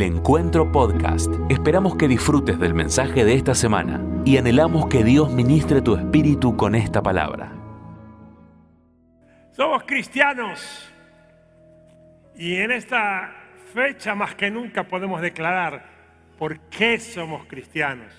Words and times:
El 0.00 0.14
Encuentro 0.14 0.72
Podcast. 0.72 1.30
Esperamos 1.50 1.94
que 1.94 2.08
disfrutes 2.08 2.58
del 2.58 2.72
mensaje 2.72 3.22
de 3.22 3.34
esta 3.34 3.54
semana 3.54 4.02
y 4.24 4.38
anhelamos 4.38 4.86
que 4.86 5.04
Dios 5.04 5.30
ministre 5.30 5.82
tu 5.82 5.94
espíritu 5.94 6.56
con 6.56 6.74
esta 6.74 7.02
palabra. 7.02 7.52
Somos 9.52 9.82
cristianos 9.82 10.90
y 12.34 12.56
en 12.56 12.70
esta 12.70 13.30
fecha 13.74 14.14
más 14.14 14.34
que 14.34 14.50
nunca 14.50 14.84
podemos 14.84 15.20
declarar 15.20 15.84
por 16.38 16.58
qué 16.70 16.98
somos 16.98 17.44
cristianos. 17.44 18.14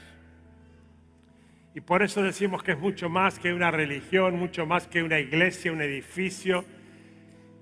Y 1.73 1.81
por 1.81 2.03
eso 2.03 2.21
decimos 2.21 2.61
que 2.61 2.73
es 2.73 2.79
mucho 2.79 3.09
más 3.09 3.39
que 3.39 3.55
una 3.55 3.71
religión, 3.71 4.37
mucho 4.37 4.67
más 4.67 4.85
que 4.85 5.01
una 5.01 5.17
iglesia, 5.17 5.71
un 5.71 5.81
edificio, 5.81 6.63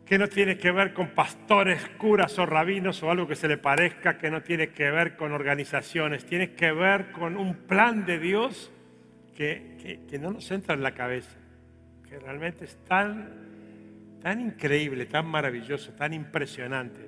que 0.09 0.17
no 0.17 0.27
tiene 0.27 0.57
que 0.57 0.71
ver 0.71 0.91
con 0.91 1.09
pastores, 1.09 1.87
curas 1.99 2.39
o 2.39 2.45
rabinos 2.47 3.03
o 3.03 3.11
algo 3.11 3.27
que 3.27 3.35
se 3.35 3.47
le 3.47 3.57
parezca, 3.57 4.17
que 4.17 4.31
no 4.31 4.41
tiene 4.41 4.69
que 4.69 4.89
ver 4.89 5.15
con 5.15 5.33
organizaciones, 5.33 6.25
tiene 6.25 6.53
que 6.53 6.71
ver 6.71 7.11
con 7.11 7.37
un 7.37 7.53
plan 7.53 8.07
de 8.07 8.17
Dios 8.17 8.71
que, 9.35 9.99
no 10.19 10.31
nos 10.31 10.49
entra 10.49 10.73
en 10.73 10.81
la 10.81 10.95
cabeza, 10.95 11.37
que 12.07 12.17
realmente 12.17 12.65
es 12.65 12.83
tan, 12.85 14.19
tan 14.19 14.41
increíble, 14.41 15.05
tan 15.05 15.27
maravilloso, 15.27 15.93
tan 15.93 16.11
impresionante, 16.15 17.07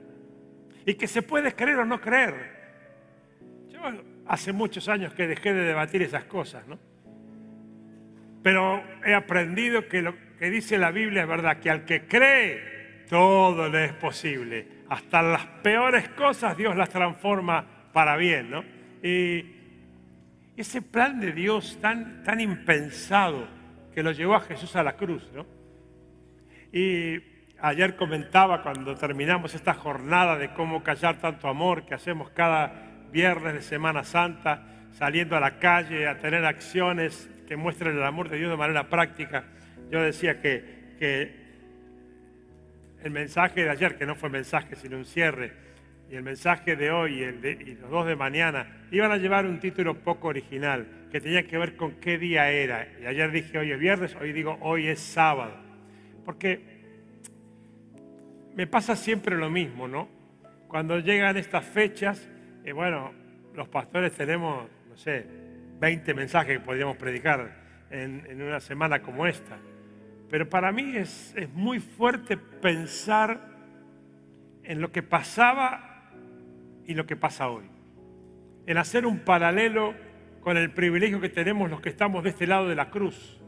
y 0.86 0.94
que 0.94 1.08
se 1.08 1.24
puede 1.24 1.56
creer 1.56 1.80
o 1.80 1.86
no 1.86 2.00
creer. 2.00 2.36
Yo 3.70 3.80
hace 4.28 4.54
muchos 4.54 4.88
años 4.88 5.12
que 5.16 5.26
dejé 5.26 5.54
de 5.54 5.64
debatir 5.64 6.04
esas 6.04 6.26
cosas, 6.26 6.68
¿no? 6.68 6.78
Pero 8.44 8.84
he 9.04 9.16
aprendido 9.16 9.88
que 9.88 10.04
lo 10.04 10.14
que 10.38 10.52
dice 10.52 10.78
la 10.78 10.92
Biblia 10.92 11.24
es 11.24 11.28
verdad, 11.28 11.58
que 11.60 11.72
al 11.72 11.84
que 11.86 12.06
cree, 12.06 12.81
todo 13.12 13.68
le 13.68 13.84
es 13.84 13.94
posible. 13.94 14.66
Hasta 14.88 15.22
las 15.22 15.46
peores 15.62 16.08
cosas 16.10 16.56
Dios 16.56 16.78
las 16.78 16.88
transforma 16.88 17.66
para 17.92 18.16
bien, 18.16 18.50
¿no? 18.50 18.64
Y 19.04 19.46
ese 20.56 20.82
plan 20.82 21.20
de 21.20 21.34
Dios 21.34 21.78
tan, 21.82 22.24
tan 22.24 22.40
impensado 22.40 23.50
que 23.94 24.02
lo 24.02 24.14
llevó 24.14 24.36
a 24.36 24.40
Jesús 24.40 24.78
a 24.78 24.84
la 24.84 24.96
cruz, 24.96 25.30
¿no? 25.36 25.46
Y 26.72 27.22
ayer 27.60 27.98
comentaba 27.98 28.64
cuando 28.64 28.96
terminamos 28.96 29.56
esta 29.56 29.74
jornada 29.74 30.38
de 30.38 30.54
cómo 30.54 30.82
callar 30.82 31.20
tanto 31.20 31.50
amor 31.50 31.86
que 31.86 31.94
hacemos 31.94 32.30
cada 32.30 32.72
viernes 33.12 33.56
de 33.56 33.62
Semana 33.62 34.06
Santa, 34.06 34.88
saliendo 34.94 35.36
a 35.36 35.42
la 35.42 35.60
calle 35.60 36.08
a 36.08 36.18
tener 36.18 36.46
acciones 36.46 37.30
que 37.46 37.58
muestren 37.58 37.98
el 37.98 38.04
amor 38.04 38.30
de 38.30 38.38
Dios 38.38 38.52
de 38.52 38.56
manera 38.56 38.88
práctica. 38.88 39.44
Yo 39.90 40.02
decía 40.02 40.40
que, 40.40 40.96
que 40.98 41.41
el 43.04 43.12
mensaje 43.12 43.64
de 43.64 43.70
ayer, 43.70 43.98
que 43.98 44.06
no 44.06 44.16
fue 44.16 44.30
mensaje 44.30 44.76
sino 44.76 44.98
un 44.98 45.06
cierre, 45.06 45.52
y 46.10 46.16
el 46.16 46.24
mensaje 46.24 46.76
de 46.76 46.92
hoy 46.92 47.24
y, 47.24 47.76
los 47.76 47.90
dos 47.90 48.06
de 48.06 48.18
mañana, 48.18 48.68
iban 48.92 49.12
a 49.12 49.18
llevar 49.18 49.46
un 49.46 49.60
título 49.60 49.96
poco 49.96 50.28
original, 50.28 50.86
que 51.10 51.22
tenía 51.22 51.48
que 51.48 51.58
ver 51.58 51.78
con 51.78 51.94
qué 52.02 52.18
día 52.18 52.50
era. 52.52 52.86
Y 53.02 53.06
ayer 53.06 53.32
dije 53.32 53.58
hoy 53.58 53.72
es 53.72 53.80
viernes, 53.80 54.16
hoy 54.16 54.34
digo 54.34 54.58
hoy 54.60 54.88
es 54.88 55.00
sábado. 55.00 55.56
Porque 56.26 56.62
me 58.56 58.68
pasa 58.68 58.98
siempre 58.98 59.38
lo 59.38 59.50
mismo, 59.50 59.88
¿no? 59.88 60.10
Cuando 60.68 61.00
llegan 61.00 61.38
estas 61.38 61.66
fechas, 61.66 62.30
eh, 62.66 62.74
bueno, 62.74 63.14
los 63.56 63.70
pastores 63.70 64.12
tenemos, 64.12 64.68
no 64.90 64.98
sé, 64.98 65.26
20 65.80 66.14
mensajes 66.14 66.58
que 66.58 66.64
podríamos 66.64 66.98
predicar 66.98 67.62
en 67.90 68.42
una 68.42 68.60
semana 68.60 69.02
como 69.02 69.28
esta. 69.28 69.58
Pero 70.32 70.48
para 70.48 70.72
mí 70.72 70.96
es, 70.96 71.36
muy 71.54 71.82
fuerte 71.82 72.38
pensar 72.38 73.50
en 74.64 74.80
lo 74.80 74.90
que 74.94 75.04
pasaba 75.04 76.10
y 76.88 76.94
lo 76.94 77.06
que 77.06 77.18
pasa 77.18 77.50
hoy. 77.50 77.66
En 78.66 78.78
hacer 78.78 79.06
un 79.06 79.20
paralelo 79.20 79.94
con 80.40 80.56
el 80.56 80.72
privilegio 80.72 81.20
que 81.20 81.28
tenemos 81.28 81.70
los 81.70 81.82
que 81.82 81.90
estamos 81.90 82.24
de 82.24 82.30
este 82.30 82.48
lado 82.48 82.70
de 82.70 82.76
la 82.76 82.90
cruz, 82.90 83.42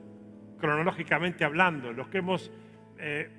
cronológicamente 0.60 1.46
hablando, 1.46 1.94
los 1.94 2.10
que 2.10 2.18
hemos 2.18 2.52
eh, 3.00 3.30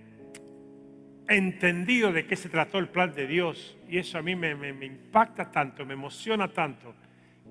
entendido 1.29 2.13
de 2.13 2.27
qué 2.27 2.37
se 2.37 2.49
trató 2.49 2.79
el 2.79 2.89
plan 2.89 3.13
de 3.13 3.27
Dios. 3.27 3.77
Y 3.91 3.99
eso 3.99 4.17
a 4.17 4.23
mí 4.23 4.35
me, 4.35 4.55
me 4.55 4.87
impacta 4.87 5.51
tanto, 5.51 5.85
me 5.85 5.93
emociona 5.93 6.51
tanto, 6.51 6.95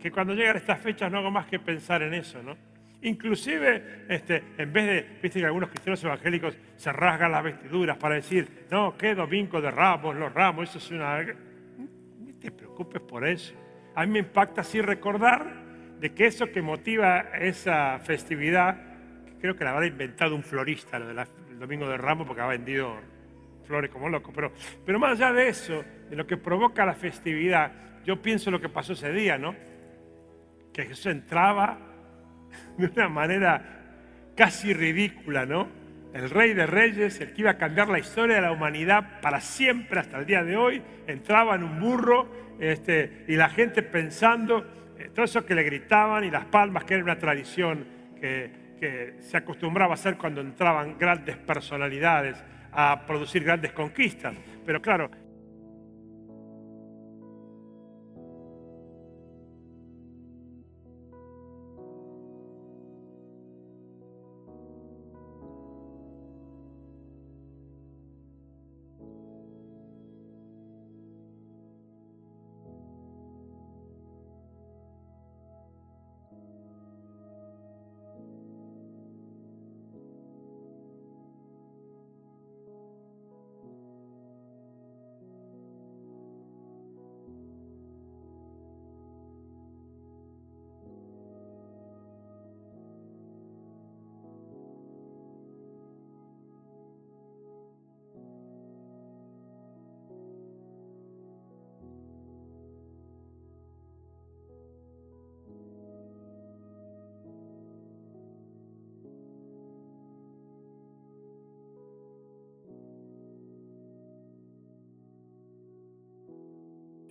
que 0.01 0.09
cuando 0.09 0.34
llegan 0.34 0.57
estas 0.57 0.81
fechas 0.81 1.12
no 1.12 1.19
hago 1.19 1.29
más 1.29 1.45
que 1.45 1.59
pensar 1.59 2.01
en 2.01 2.16
eso, 2.16 2.41
¿no? 2.41 2.72
Inclusive, 3.03 4.06
este, 4.08 4.44
en 4.58 4.72
vez 4.72 4.86
de, 4.86 5.19
viste 5.22 5.40
que 5.40 5.46
algunos 5.46 5.69
cristianos 5.69 6.02
evangélicos 6.06 6.58
se 6.78 6.94
rasgan 6.94 7.34
las 7.34 7.44
vestiduras 7.44 7.97
para 7.97 8.16
decir, 8.16 8.66
no, 8.72 8.97
qué 8.97 9.14
domingo 9.14 9.59
de 9.59 9.69
ramos, 9.72 10.16
los 10.16 10.34
ramos, 10.34 10.69
eso 10.69 10.78
es 10.78 10.91
una... 10.91 11.22
No 11.22 12.34
te 12.40 12.50
preocupes 12.52 13.02
por 13.02 13.28
eso. 13.28 13.53
A 13.96 14.06
mí 14.06 14.13
me 14.13 14.19
impacta 14.19 14.62
así 14.62 14.81
recordar 14.81 15.46
de 16.00 16.13
que 16.13 16.28
eso 16.28 16.50
que 16.50 16.62
motiva 16.62 17.19
esa 17.38 18.00
festividad, 18.00 18.78
creo 19.42 19.53
que 19.58 19.66
la 19.66 19.72
habrá 19.72 19.86
inventado 19.86 20.34
un 20.34 20.44
florista, 20.44 20.97
lo 20.97 21.08
del 21.08 21.59
domingo 21.59 21.90
de 21.90 21.97
ramos, 21.97 22.25
porque 22.25 22.42
ha 22.42 22.47
vendido 22.47 22.96
flores 23.66 23.92
como 23.92 24.08
loco, 24.08 24.31
pero, 24.34 24.53
pero 24.86 24.97
más 24.97 25.19
allá 25.19 25.34
de 25.34 25.50
eso, 25.50 25.84
de 26.09 26.16
lo 26.16 26.25
que 26.25 26.38
provoca 26.38 26.86
la 26.86 26.94
festividad, 26.94 28.02
yo 28.06 28.22
pienso 28.22 28.50
lo 28.50 28.62
que 28.62 28.69
pasó 28.69 28.94
ese 28.94 29.12
día, 29.12 29.38
¿no? 29.38 29.56
Que 30.72 30.84
Jesús 30.86 31.08
entraba 31.08 31.93
de 32.78 32.88
una 32.88 33.09
manera 33.09 33.62
casi 34.36 34.74
ridícula, 34.74 35.46
¿no? 35.46 35.68
El 36.14 36.30
rey 36.30 36.53
de 36.53 36.68
reyes, 36.68 37.19
el 37.22 37.34
que 37.34 37.41
iba 37.41 37.52
a 37.52 37.58
cambiar 37.58 37.90
la 37.90 38.00
historia 38.00 38.36
de 38.36 38.41
la 38.41 38.52
humanidad 38.52 39.19
para 39.22 39.41
siempre 39.41 40.00
hasta 40.00 40.19
el 40.19 40.25
día 40.25 40.44
de 40.44 40.56
hoy, 40.56 40.81
entraba 41.08 41.56
en 41.56 41.63
un 41.63 41.80
burro 41.80 42.30
este, 42.59 43.25
y 43.28 43.36
la 43.36 43.50
gente 43.50 43.81
pensando, 43.81 44.94
eh, 44.97 45.09
todo 45.13 45.25
eso 45.25 45.44
que 45.46 45.56
le 45.56 45.63
gritaban 45.63 46.24
y 46.24 46.30
las 46.30 46.46
palmas, 46.46 46.84
que 46.84 46.94
era 46.94 47.03
una 47.03 47.18
tradición 47.18 47.86
que, 48.19 48.75
que 48.80 49.16
se 49.22 49.38
acostumbraba 49.38 49.94
a 49.94 49.96
hacer 49.96 50.18
cuando 50.18 50.42
entraban 50.42 50.97
grandes 51.00 51.38
personalidades 51.38 52.44
a 52.72 53.06
producir 53.08 53.44
grandes 53.44 53.72
conquistas. 53.72 54.36
Pero 54.66 54.81
claro, 54.81 55.09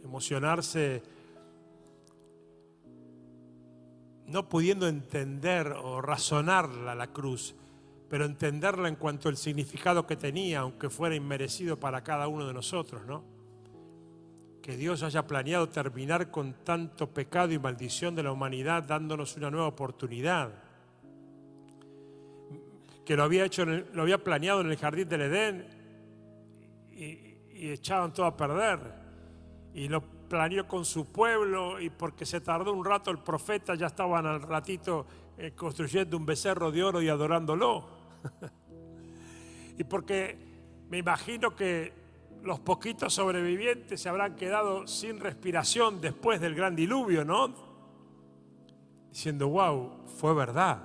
emocionarse 0.04 1.02
no 4.32 4.48
pudiendo 4.48 4.88
entender 4.88 5.68
o 5.68 6.00
razonarla 6.00 6.94
la 6.94 7.08
cruz, 7.08 7.54
pero 8.08 8.24
entenderla 8.24 8.88
en 8.88 8.96
cuanto 8.96 9.28
al 9.28 9.36
significado 9.36 10.06
que 10.06 10.16
tenía, 10.16 10.60
aunque 10.60 10.88
fuera 10.88 11.14
inmerecido 11.14 11.78
para 11.78 12.02
cada 12.02 12.28
uno 12.28 12.46
de 12.46 12.54
nosotros, 12.54 13.04
¿no? 13.06 13.24
Que 14.62 14.76
Dios 14.76 15.02
haya 15.02 15.26
planeado 15.26 15.68
terminar 15.68 16.30
con 16.30 16.54
tanto 16.64 17.12
pecado 17.12 17.52
y 17.52 17.58
maldición 17.58 18.14
de 18.14 18.22
la 18.22 18.32
humanidad 18.32 18.84
dándonos 18.84 19.36
una 19.36 19.50
nueva 19.50 19.66
oportunidad. 19.66 20.50
Que 23.04 23.16
lo 23.16 23.24
había 23.24 23.44
hecho, 23.44 23.66
lo 23.66 24.02
había 24.02 24.22
planeado 24.22 24.60
en 24.60 24.70
el 24.70 24.76
jardín 24.76 25.08
del 25.08 25.22
Edén 25.22 25.66
y, 26.92 27.02
y 27.54 27.70
echaban 27.70 28.12
todo 28.14 28.26
a 28.26 28.36
perder 28.36 29.01
y 29.74 29.88
lo 29.88 30.02
planeó 30.02 30.66
con 30.66 30.84
su 30.84 31.06
pueblo 31.12 31.80
y 31.80 31.90
porque 31.90 32.26
se 32.26 32.40
tardó 32.40 32.72
un 32.72 32.84
rato 32.84 33.10
el 33.10 33.18
profeta 33.18 33.74
ya 33.74 33.86
estaban 33.86 34.26
al 34.26 34.42
ratito 34.42 35.06
eh, 35.36 35.52
construyendo 35.52 36.16
un 36.16 36.26
becerro 36.26 36.70
de 36.70 36.82
oro 36.82 37.02
y 37.02 37.08
adorándolo. 37.08 37.86
y 39.78 39.84
porque 39.84 40.36
me 40.88 40.98
imagino 40.98 41.54
que 41.56 41.92
los 42.42 42.60
poquitos 42.60 43.14
sobrevivientes 43.14 44.00
se 44.00 44.08
habrán 44.08 44.36
quedado 44.36 44.86
sin 44.86 45.20
respiración 45.20 46.00
después 46.00 46.40
del 46.40 46.54
gran 46.54 46.74
diluvio, 46.74 47.24
¿no? 47.24 47.54
Diciendo, 49.10 49.48
wow, 49.48 50.04
fue 50.18 50.34
verdad, 50.34 50.82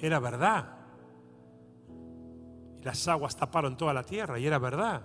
era 0.00 0.18
verdad. 0.18 0.76
Y 2.78 2.84
las 2.84 3.08
aguas 3.08 3.36
taparon 3.36 3.76
toda 3.76 3.92
la 3.92 4.02
tierra 4.02 4.38
y 4.38 4.46
era 4.46 4.58
verdad. 4.58 5.02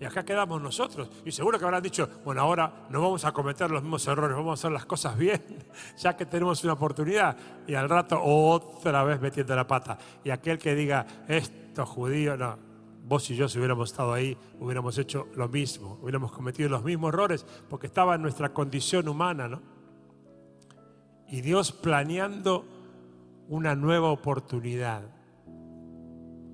Y 0.00 0.04
acá 0.04 0.24
quedamos 0.24 0.60
nosotros. 0.60 1.08
Y 1.24 1.30
seguro 1.30 1.58
que 1.58 1.64
habrán 1.64 1.82
dicho, 1.82 2.08
bueno, 2.24 2.40
ahora 2.40 2.86
no 2.90 3.00
vamos 3.00 3.24
a 3.24 3.32
cometer 3.32 3.70
los 3.70 3.82
mismos 3.82 4.06
errores, 4.06 4.36
vamos 4.36 4.58
a 4.58 4.60
hacer 4.60 4.72
las 4.72 4.86
cosas 4.86 5.16
bien, 5.16 5.42
ya 5.98 6.16
que 6.16 6.26
tenemos 6.26 6.62
una 6.64 6.72
oportunidad. 6.72 7.36
Y 7.66 7.74
al 7.74 7.88
rato 7.88 8.20
otra 8.22 9.04
vez 9.04 9.20
metiendo 9.20 9.54
la 9.54 9.66
pata. 9.66 9.96
Y 10.24 10.30
aquel 10.30 10.58
que 10.58 10.74
diga, 10.74 11.06
esto 11.28 11.86
judío, 11.86 12.36
no, 12.36 12.58
vos 13.06 13.30
y 13.30 13.36
yo 13.36 13.48
si 13.48 13.58
hubiéramos 13.58 13.90
estado 13.90 14.12
ahí, 14.12 14.36
hubiéramos 14.58 14.98
hecho 14.98 15.28
lo 15.36 15.48
mismo, 15.48 15.98
hubiéramos 16.02 16.32
cometido 16.32 16.68
los 16.68 16.82
mismos 16.82 17.12
errores, 17.12 17.46
porque 17.68 17.86
estaba 17.86 18.16
en 18.16 18.22
nuestra 18.22 18.52
condición 18.52 19.08
humana, 19.08 19.46
¿no? 19.46 19.62
Y 21.28 21.40
Dios 21.40 21.72
planeando 21.72 22.64
una 23.48 23.74
nueva 23.74 24.10
oportunidad. 24.10 25.02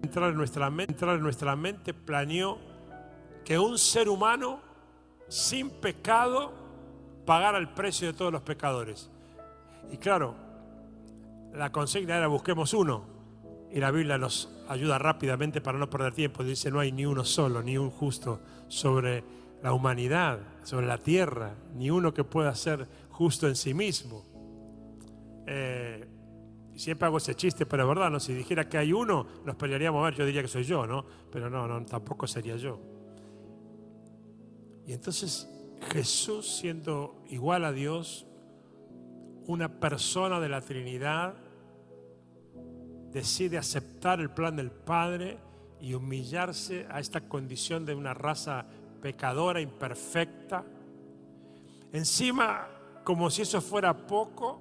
Entrar 0.02 0.30
en 0.30 0.36
nuestra 0.36 0.68
entrar 0.68 1.16
en 1.16 1.22
nuestra 1.22 1.56
mente 1.56 1.94
planeó 1.94 2.69
que 3.44 3.58
un 3.58 3.78
ser 3.78 4.08
humano 4.08 4.60
sin 5.28 5.70
pecado 5.70 6.52
pagara 7.24 7.58
el 7.58 7.68
precio 7.68 8.08
de 8.08 8.14
todos 8.14 8.32
los 8.32 8.42
pecadores. 8.42 9.10
Y 9.92 9.96
claro, 9.96 10.34
la 11.54 11.70
consigna 11.70 12.16
era 12.16 12.26
busquemos 12.26 12.74
uno. 12.74 13.04
Y 13.72 13.78
la 13.78 13.92
Biblia 13.92 14.18
nos 14.18 14.48
ayuda 14.68 14.98
rápidamente 14.98 15.60
para 15.60 15.78
no 15.78 15.88
perder 15.88 16.12
tiempo. 16.12 16.42
Dice, 16.42 16.70
no 16.70 16.80
hay 16.80 16.90
ni 16.90 17.06
uno 17.06 17.24
solo, 17.24 17.62
ni 17.62 17.78
un 17.78 17.90
justo 17.90 18.40
sobre 18.66 19.22
la 19.62 19.72
humanidad, 19.72 20.40
sobre 20.64 20.86
la 20.86 20.98
tierra, 20.98 21.54
ni 21.74 21.90
uno 21.90 22.12
que 22.12 22.24
pueda 22.24 22.54
ser 22.54 22.88
justo 23.10 23.46
en 23.46 23.54
sí 23.54 23.74
mismo. 23.74 24.24
Eh, 25.46 26.08
siempre 26.74 27.06
hago 27.06 27.18
ese 27.18 27.34
chiste, 27.34 27.66
pero 27.66 27.84
es 27.84 27.88
verdad. 27.88 28.18
Si 28.18 28.34
dijera 28.34 28.68
que 28.68 28.78
hay 28.78 28.92
uno, 28.92 29.26
nos 29.44 29.54
pelearíamos 29.54 30.00
a 30.00 30.04
ver, 30.06 30.14
yo 30.14 30.26
diría 30.26 30.42
que 30.42 30.48
soy 30.48 30.64
yo, 30.64 30.86
¿no? 30.86 31.04
Pero 31.30 31.48
no, 31.48 31.68
no, 31.68 31.84
tampoco 31.84 32.26
sería 32.26 32.56
yo. 32.56 32.80
Y 34.90 34.92
entonces 34.92 35.48
Jesús, 35.92 36.58
siendo 36.58 37.22
igual 37.28 37.64
a 37.64 37.70
Dios, 37.70 38.26
una 39.46 39.78
persona 39.78 40.40
de 40.40 40.48
la 40.48 40.62
Trinidad, 40.62 41.36
decide 43.12 43.56
aceptar 43.56 44.18
el 44.18 44.30
plan 44.30 44.56
del 44.56 44.72
Padre 44.72 45.38
y 45.80 45.94
humillarse 45.94 46.88
a 46.90 46.98
esta 46.98 47.20
condición 47.20 47.86
de 47.86 47.94
una 47.94 48.14
raza 48.14 48.66
pecadora, 49.00 49.60
imperfecta. 49.60 50.64
Encima, 51.92 52.66
como 53.04 53.30
si 53.30 53.42
eso 53.42 53.60
fuera 53.60 54.08
poco, 54.08 54.60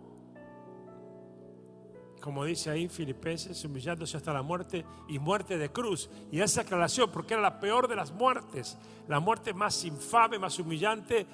como 2.19 2.45
dice 2.45 2.69
ahí 2.69 2.87
Filipenses, 2.87 3.63
humillándose 3.65 4.17
hasta 4.17 4.33
la 4.33 4.41
muerte 4.41 4.85
y 5.07 5.19
muerte 5.19 5.57
de 5.57 5.69
cruz. 5.69 6.09
Y 6.31 6.41
esa 6.41 6.61
aclaración, 6.61 7.11
porque 7.11 7.33
era 7.33 7.41
la 7.41 7.59
peor 7.59 7.87
de 7.87 7.95
las 7.95 8.11
muertes, 8.11 8.77
la 9.07 9.19
muerte 9.19 9.53
más 9.53 9.83
infame, 9.85 10.37
más 10.37 10.59
humillante, 10.59 11.25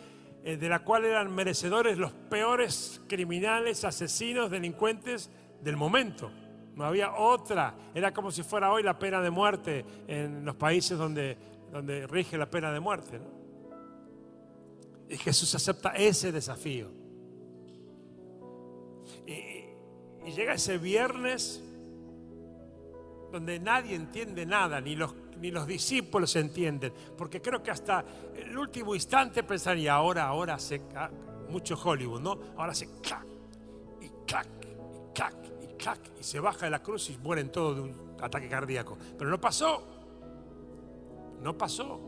eh, 0.43 0.57
de 0.57 0.69
la 0.69 0.79
cual 0.79 1.05
eran 1.05 1.33
merecedores 1.33 1.97
los 1.97 2.11
peores 2.11 3.01
criminales, 3.07 3.83
asesinos, 3.83 4.51
delincuentes 4.51 5.29
del 5.61 5.75
momento. 5.75 6.31
No 6.75 6.85
había 6.85 7.15
otra. 7.15 7.73
Era 7.93 8.13
como 8.13 8.31
si 8.31 8.43
fuera 8.43 8.71
hoy 8.71 8.83
la 8.83 8.99
pena 8.99 9.21
de 9.21 9.31
muerte 9.31 9.85
en 10.07 10.45
los 10.45 10.55
países 10.55 10.97
donde, 10.97 11.38
donde 11.71 12.05
rige 12.05 12.38
la 12.38 12.49
pena 12.49 12.71
de 12.71 12.79
muerte. 12.79 13.19
Y 15.09 15.17
Jesús 15.17 15.55
acepta 15.55 15.91
ese 15.91 16.31
desafío. 16.31 16.89
Y, 19.25 19.64
y 20.25 20.31
llega 20.31 20.54
ese 20.54 20.77
viernes 20.77 21.62
donde 23.31 23.60
nadie 23.60 23.95
entiende 23.95 24.45
nada, 24.45 24.81
ni 24.81 24.95
los, 24.95 25.13
ni 25.39 25.51
los 25.51 25.68
discípulos 25.68 26.36
entienden, 26.36 26.94
porque 27.18 27.42
creo 27.42 27.62
que 27.62 27.72
hasta 27.72 28.04
el 28.36 28.57
último 28.57 28.95
instante 28.95 29.44
pensaría, 29.44 29.94
ahora, 29.94 30.25
ahora 30.25 30.57
se, 30.57 30.81
mucho 31.50 31.75
Hollywood, 31.81 32.22
¿no? 32.22 32.39
Ahora 32.57 32.74
se 32.74 33.01
clac, 33.01 33.25
y 34.01 34.10
clac, 34.25 34.48
y 34.63 35.13
clac, 35.13 35.36
y 35.62 35.68
clac, 35.77 36.00
y 36.19 36.24
se 36.24 36.39
baja 36.39 36.66
de 36.66 36.72
la 36.72 36.81
cruz 36.81 37.10
y 37.10 37.18
mueren 37.18 37.51
todos 37.51 37.75
de 37.75 37.81
un 37.81 38.16
ataque 38.22 38.48
cardíaco. 38.48 38.98
Pero 39.18 39.30
no 39.30 39.39
pasó, 39.39 39.83
no 41.42 41.57
pasó. 41.57 42.00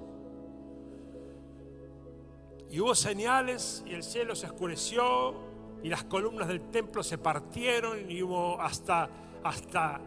Y 2.70 2.80
hubo 2.80 2.96
señales 2.96 3.84
y 3.86 3.94
el 3.94 4.04
cielo 4.04 4.36
se 4.36 4.46
oscureció 4.46 5.36
y 5.84 5.90
las 5.90 6.04
columnas 6.06 6.48
del 6.48 6.70
templo 6.70 7.04
se 7.04 7.18
partieron 7.18 8.10
y 8.10 8.22
hubo 8.22 8.60
hasta, 8.62 9.10
hasta 9.44 10.02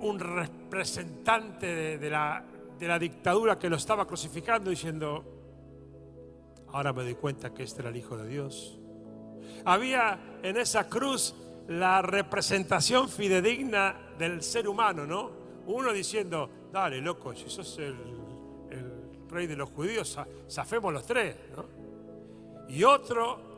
un 0.00 0.18
representante 0.18 1.98
de, 1.98 2.10
la, 2.10 2.44
de 2.78 2.88
la 2.88 2.98
dictadura 2.98 3.58
que 3.58 3.68
lo 3.68 3.76
estaba 3.76 4.06
crucificando 4.06 4.70
diciendo, 4.70 5.24
ahora 6.72 6.92
me 6.92 7.02
doy 7.02 7.14
cuenta 7.14 7.52
que 7.52 7.64
este 7.64 7.82
era 7.82 7.90
el 7.90 7.96
Hijo 7.96 8.16
de 8.16 8.28
Dios. 8.28 8.78
Había 9.64 10.38
en 10.42 10.56
esa 10.56 10.88
cruz 10.88 11.34
la 11.68 12.00
representación 12.00 13.08
fidedigna 13.08 14.14
del 14.18 14.42
ser 14.42 14.68
humano, 14.68 15.06
¿no? 15.06 15.30
Uno 15.66 15.92
diciendo, 15.92 16.48
dale, 16.72 17.00
loco, 17.00 17.34
si 17.34 17.50
sos 17.50 17.78
el, 17.78 17.96
el 18.70 19.28
rey 19.28 19.46
de 19.46 19.56
los 19.56 19.68
judíos, 19.70 20.18
zafemos 20.48 20.92
los 20.92 21.04
tres, 21.04 21.36
¿no? 21.54 21.64
Y 22.68 22.84
otro 22.84 23.48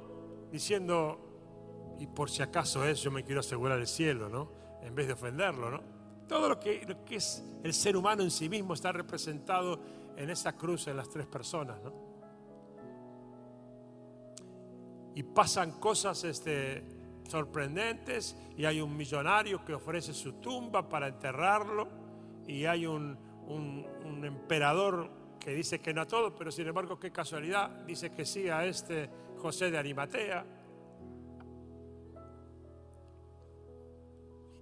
diciendo, 0.50 1.96
y 1.98 2.06
por 2.06 2.30
si 2.30 2.42
acaso 2.42 2.84
es, 2.84 3.00
yo 3.00 3.10
me 3.10 3.24
quiero 3.24 3.40
asegurar 3.40 3.78
el 3.78 3.86
cielo, 3.86 4.28
¿no? 4.28 4.52
En 4.82 4.94
vez 4.94 5.06
de 5.06 5.12
ofenderlo, 5.12 5.70
¿no? 5.70 5.80
Todo 6.26 6.48
lo 6.48 6.60
que, 6.60 6.84
lo 6.86 7.04
que 7.04 7.16
es 7.16 7.44
el 7.62 7.74
ser 7.74 7.96
humano 7.96 8.22
en 8.22 8.30
sí 8.30 8.48
mismo 8.48 8.74
está 8.74 8.92
representado 8.92 9.80
en 10.16 10.30
esa 10.30 10.56
cruz 10.56 10.86
en 10.86 10.96
las 10.96 11.08
tres 11.08 11.26
personas, 11.26 11.80
¿no? 11.82 11.92
Y 15.14 15.22
pasan 15.22 15.72
cosas 15.72 16.24
este, 16.24 16.84
sorprendentes 17.28 18.36
y 18.56 18.64
hay 18.64 18.80
un 18.80 18.96
millonario 18.96 19.64
que 19.64 19.74
ofrece 19.74 20.14
su 20.14 20.34
tumba 20.34 20.88
para 20.88 21.08
enterrarlo 21.08 21.88
y 22.46 22.64
hay 22.64 22.86
un, 22.86 23.18
un 23.46 24.24
emperador 24.24 25.19
que 25.40 25.52
dice 25.54 25.80
que 25.80 25.92
no 25.92 26.02
a 26.02 26.06
todo, 26.06 26.34
pero 26.34 26.52
sin 26.52 26.68
embargo 26.68 27.00
qué 27.00 27.10
casualidad, 27.10 27.70
dice 27.86 28.10
que 28.10 28.24
sí 28.24 28.48
a 28.48 28.64
este 28.64 29.08
José 29.38 29.70
de 29.70 29.78
Arimatea. 29.78 30.44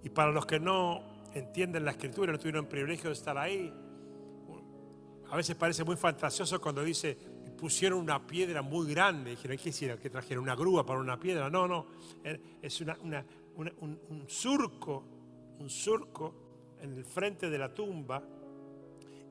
Y 0.05 0.09
para 0.11 0.31
los 0.31 0.47
que 0.47 0.61
no 0.61 1.03
entienden 1.35 1.85
la 1.85 1.91
escritura, 1.91 2.33
no 2.33 2.39
tuvieron 2.39 2.65
el 2.65 2.69
privilegio 2.69 3.11
de 3.11 3.15
estar 3.15 3.37
ahí, 3.37 3.73
a 5.31 5.37
veces 5.37 5.57
parece 5.57 5.85
muy 5.85 5.97
fantasioso 5.97 6.61
cuando 6.61 6.83
dice, 6.83 7.17
pusieron 7.59 7.99
una 7.99 8.27
piedra 8.27 8.63
muy 8.63 8.89
grande. 8.89 9.33
Dijeron, 9.33 9.59
¿qué 9.59 9.69
hicieron? 9.69 9.99
¿Que 9.99 10.09
trajeron 10.09 10.45
una 10.45 10.57
grúa 10.57 10.87
para 10.87 11.01
una 11.01 11.19
piedra? 11.19 11.51
No, 11.51 11.69
no, 11.69 11.87
es 12.63 12.81
una, 12.81 12.97
un, 13.57 14.01
un 14.09 14.25
surco, 14.27 15.05
un 15.59 15.69
surco 15.69 16.35
en 16.81 16.97
el 16.97 17.05
frente 17.05 17.51
de 17.51 17.59
la 17.59 17.75
tumba 17.75 18.23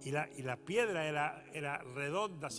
y 0.03 0.11
la, 0.11 0.29
y 0.35 0.43
la 0.43 0.57
piedra 0.57 1.05
era, 1.05 1.43
era, 1.53 1.77
redonda, 1.95 2.49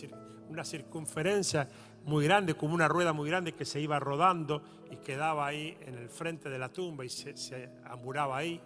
una 0.49 0.63
circunferencia 0.63 1.67
muy 2.05 2.25
grande, 2.25 2.55
como 2.55 2.73
una 2.73 2.87
rueda 2.87 3.13
muy 3.13 3.29
grande 3.29 3.53
que 3.53 3.65
se 3.65 3.79
iba 3.79 3.99
rodando 3.99 4.61
y 4.91 4.97
quedaba 4.97 5.47
ahí 5.47 5.77
en 5.81 5.95
el 5.95 6.09
frente 6.09 6.49
de 6.49 6.57
la 6.57 6.69
tumba 6.69 7.05
y 7.05 7.09
se, 7.09 7.35
se 7.37 7.69
amuraba 7.85 8.37
ahí. 8.37 8.61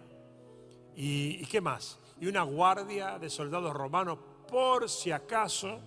Y, 0.96 1.38
¿Y 1.40 1.46
qué 1.46 1.60
más? 1.60 1.98
Y 2.20 2.26
una 2.26 2.42
guardia 2.42 3.18
de 3.18 3.28
soldados 3.28 3.72
romanos 3.74 4.18
por 4.48 4.88
si 4.88 5.10
acaso, 5.10 5.80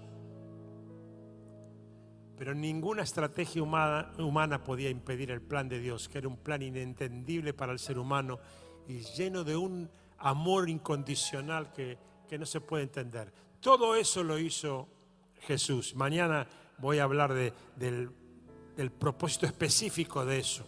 pero 2.38 2.54
ninguna 2.54 3.04
estrategia 3.04 3.64
humana, 3.64 4.12
humana 4.20 4.64
podía 4.64 4.90
impedir 4.90 5.32
el 5.32 5.42
plan 5.42 5.68
de 5.68 5.80
Dios, 5.80 6.10
que 6.10 6.20
era 6.20 6.28
un 6.28 6.38
plan 6.38 6.62
inentendible 6.62 7.54
para 7.54 7.72
el 7.72 7.80
ser 7.80 7.98
humano 7.98 8.40
y 8.88 9.00
lleno 9.00 9.44
de 9.44 9.56
un 9.56 9.90
amor 10.20 10.70
incondicional 10.70 11.72
que, 11.72 11.98
que 12.28 12.38
no 12.38 12.46
se 12.46 12.62
puede 12.62 12.84
entender. 12.84 13.32
Todo 13.60 13.96
eso 13.96 14.24
lo 14.24 14.38
hizo 14.38 14.88
Jesús. 15.42 15.96
Mañana 15.96 16.48
voy 16.78 17.00
a 17.00 17.04
hablar 17.04 17.34
del, 17.34 18.12
del 18.76 18.92
propósito 18.92 19.46
específico 19.46 20.26
de 20.26 20.40
eso. 20.40 20.68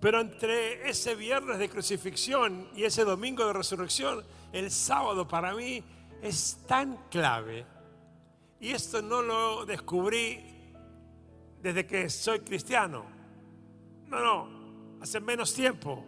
Pero 0.00 0.20
entre 0.20 0.88
ese 0.88 1.14
viernes 1.14 1.58
de 1.58 1.68
crucifixión 1.68 2.68
y 2.74 2.84
ese 2.84 3.04
domingo 3.04 3.46
de 3.46 3.52
resurrección, 3.52 4.24
el 4.52 4.70
sábado 4.70 5.26
para 5.26 5.54
mí 5.54 5.82
es 6.22 6.58
tan 6.66 7.08
clave. 7.08 7.66
Y 8.60 8.70
esto 8.70 9.02
no 9.02 9.22
lo 9.22 9.66
descubrí 9.66 10.40
desde 11.60 11.86
que 11.86 12.08
soy 12.08 12.40
cristiano. 12.40 13.04
No, 14.06 14.20
no, 14.20 15.00
hace 15.00 15.20
menos 15.20 15.52
tiempo. 15.52 16.04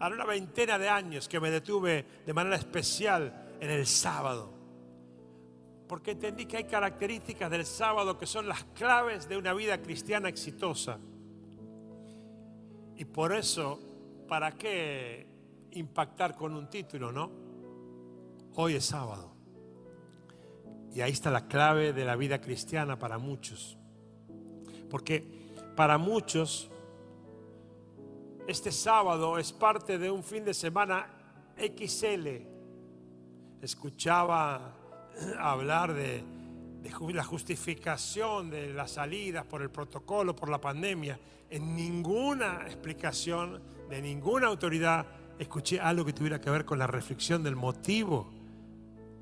Hace 0.00 0.14
una 0.14 0.24
veintena 0.24 0.78
de 0.78 0.88
años 0.88 1.28
que 1.28 1.38
me 1.38 1.50
detuve 1.50 2.04
de 2.26 2.32
manera 2.32 2.56
especial 2.56 3.56
en 3.60 3.70
el 3.70 3.86
sábado 3.86 4.60
porque 5.90 6.12
entendí 6.12 6.46
que 6.46 6.58
hay 6.58 6.64
características 6.66 7.50
del 7.50 7.66
sábado 7.66 8.16
que 8.16 8.24
son 8.24 8.46
las 8.46 8.62
claves 8.62 9.28
de 9.28 9.36
una 9.36 9.52
vida 9.52 9.82
cristiana 9.82 10.28
exitosa. 10.28 11.00
Y 12.94 13.04
por 13.06 13.34
eso, 13.34 13.80
¿para 14.28 14.52
qué 14.52 15.26
impactar 15.72 16.36
con 16.36 16.54
un 16.54 16.70
título, 16.70 17.10
no? 17.10 17.32
Hoy 18.54 18.76
es 18.76 18.84
sábado. 18.84 19.34
Y 20.94 21.00
ahí 21.00 21.10
está 21.10 21.28
la 21.32 21.48
clave 21.48 21.92
de 21.92 22.04
la 22.04 22.14
vida 22.14 22.40
cristiana 22.40 22.96
para 22.96 23.18
muchos. 23.18 23.76
Porque 24.88 25.24
para 25.74 25.98
muchos 25.98 26.70
este 28.50 28.72
sábado 28.72 29.38
es 29.38 29.52
parte 29.52 29.96
de 29.96 30.10
un 30.10 30.24
fin 30.24 30.44
de 30.44 30.52
semana 30.54 31.06
XL. 31.56 32.26
Escuchaba 33.62 34.74
hablar 35.38 35.94
de, 35.94 36.24
la 37.12 37.22
justificación 37.24 38.50
de 38.50 38.74
las 38.74 38.92
salidas 38.92 39.44
por 39.44 39.62
el 39.62 39.70
protocolo, 39.70 40.34
por 40.34 40.48
la 40.48 40.60
pandemia. 40.60 41.18
En 41.48 41.76
ninguna 41.76 42.62
explicación 42.66 43.62
de 43.88 44.02
ninguna 44.02 44.48
autoridad 44.48 45.06
escuché 45.38 45.78
algo 45.78 46.04
que 46.04 46.12
tuviera 46.12 46.40
que 46.40 46.50
ver 46.50 46.64
con 46.64 46.78
la 46.78 46.86
reflexión 46.86 47.44
del 47.44 47.54
motivo 47.54 48.32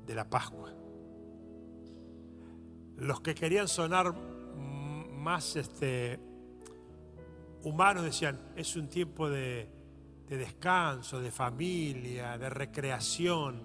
de 0.07 0.15
la 0.15 0.27
Pascua. 0.27 0.73
Los 2.97 3.21
que 3.21 3.35
querían 3.35 3.67
sonar 3.67 4.13
más 5.11 5.55
este, 5.55 6.19
humanos 7.63 8.03
decían, 8.03 8.39
es 8.55 8.75
un 8.75 8.87
tiempo 8.87 9.29
de, 9.29 9.69
descanso, 10.27 11.19
de 11.19 11.31
familia, 11.31 12.37
de 12.37 12.49
recreación. 12.49 13.61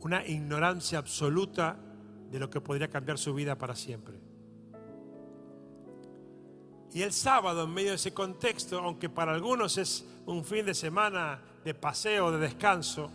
Una 0.00 0.24
ignorancia 0.26 0.98
absoluta 0.98 1.76
de 2.30 2.38
lo 2.38 2.50
que 2.50 2.60
podría 2.60 2.88
cambiar 2.88 3.18
su 3.18 3.32
vida 3.34 3.56
para 3.56 3.74
siempre. 3.74 4.20
Y 6.92 7.02
el 7.02 7.12
sábado, 7.12 7.64
en 7.64 7.74
medio 7.74 7.90
de 7.90 7.96
ese 7.96 8.14
contexto, 8.14 8.78
aunque 8.78 9.08
para 9.08 9.32
algunos 9.32 9.78
es 9.78 10.06
un 10.26 10.44
fin 10.44 10.64
de 10.66 10.74
semana 10.74 11.40
de 11.64 11.74
paseo, 11.74 12.30
de 12.30 12.38
descanso, 12.38 13.10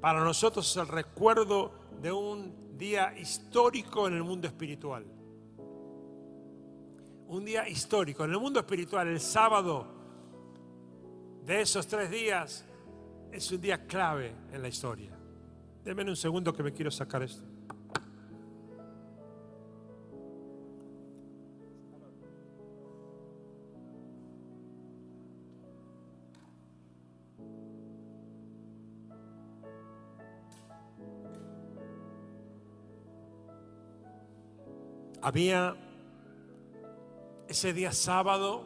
para 0.00 0.24
nosotros 0.24 0.68
es 0.68 0.76
el 0.76 0.88
recuerdo 0.88 1.72
de 2.00 2.10
un 2.10 2.76
día 2.76 3.16
histórico 3.16 4.08
en 4.08 4.14
el 4.14 4.24
mundo 4.24 4.48
espiritual 4.48 5.15
un 7.28 7.44
día 7.44 7.68
histórico. 7.68 8.24
En 8.24 8.32
el 8.32 8.38
mundo 8.38 8.60
espiritual, 8.60 9.08
el 9.08 9.20
sábado 9.20 9.86
de 11.44 11.60
esos 11.60 11.86
tres 11.86 12.10
días 12.10 12.64
es 13.32 13.50
un 13.50 13.60
día 13.60 13.86
clave 13.86 14.32
en 14.52 14.62
la 14.62 14.68
historia. 14.68 15.12
Denme 15.84 16.02
un 16.04 16.16
segundo 16.16 16.52
que 16.52 16.62
me 16.62 16.72
quiero 16.72 16.90
sacar 16.90 17.22
esto. 17.22 17.44
Había 35.22 35.85
ese 37.48 37.72
día 37.72 37.92
sábado 37.92 38.64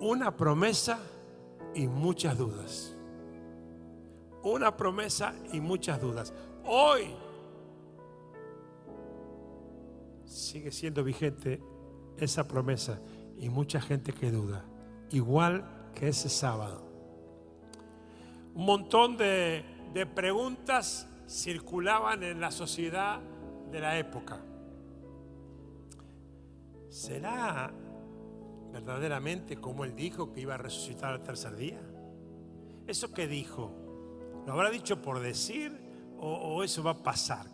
una 0.00 0.36
promesa 0.36 0.98
y 1.74 1.86
muchas 1.86 2.36
dudas. 2.36 2.96
Una 4.42 4.76
promesa 4.76 5.34
y 5.52 5.60
muchas 5.60 6.00
dudas. 6.00 6.32
Hoy 6.64 7.06
sigue 10.26 10.70
siendo 10.70 11.02
vigente 11.04 11.62
esa 12.18 12.46
promesa 12.46 13.00
y 13.38 13.48
mucha 13.48 13.80
gente 13.80 14.12
que 14.12 14.30
duda, 14.30 14.64
igual 15.10 15.90
que 15.94 16.08
ese 16.08 16.28
sábado. 16.28 16.84
Un 18.54 18.66
montón 18.66 19.16
de, 19.16 19.64
de 19.92 20.06
preguntas 20.06 21.08
circulaban 21.28 22.22
en 22.22 22.40
la 22.40 22.50
sociedad 22.50 23.20
de 23.70 23.80
la 23.80 23.98
época. 23.98 24.40
¿Será 26.94 27.72
verdaderamente 28.72 29.56
como 29.56 29.84
él 29.84 29.96
dijo 29.96 30.32
que 30.32 30.42
iba 30.42 30.54
a 30.54 30.58
resucitar 30.58 31.12
al 31.12 31.24
tercer 31.24 31.56
día? 31.56 31.80
¿Eso 32.86 33.12
que 33.12 33.26
dijo? 33.26 33.72
¿Lo 34.46 34.52
habrá 34.52 34.70
dicho 34.70 35.02
por 35.02 35.18
decir 35.18 35.76
o, 36.20 36.62
eso 36.62 36.84
va 36.84 36.92
a 36.92 37.02
pasar? 37.02 37.48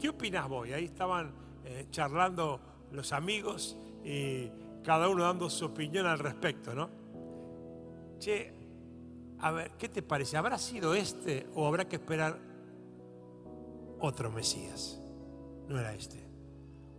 ¿Qué, 0.00 0.08
opinas 0.08 0.48
vos? 0.48 0.66
Ahí 0.70 0.86
estaban 0.86 1.30
eh, 1.62 1.88
charlando 1.90 2.58
los 2.90 3.12
amigos 3.12 3.76
y 4.02 4.50
cada 4.82 5.10
uno 5.10 5.24
dando 5.24 5.50
su 5.50 5.66
opinión 5.66 6.06
al 6.06 6.18
respecto, 6.18 6.74
¿no? 6.74 6.88
Che, 8.18 8.50
a 9.40 9.50
ver, 9.50 9.72
¿qué 9.72 9.90
te 9.90 10.00
parece? 10.00 10.38
¿Habrá 10.38 10.56
sido 10.56 10.94
este 10.94 11.50
o 11.54 11.66
habrá 11.66 11.86
que 11.86 11.96
esperar 11.96 12.38
otro 13.98 14.30
Mesías? 14.30 15.02
No 15.68 15.78
era 15.78 15.92
este. 15.92 16.29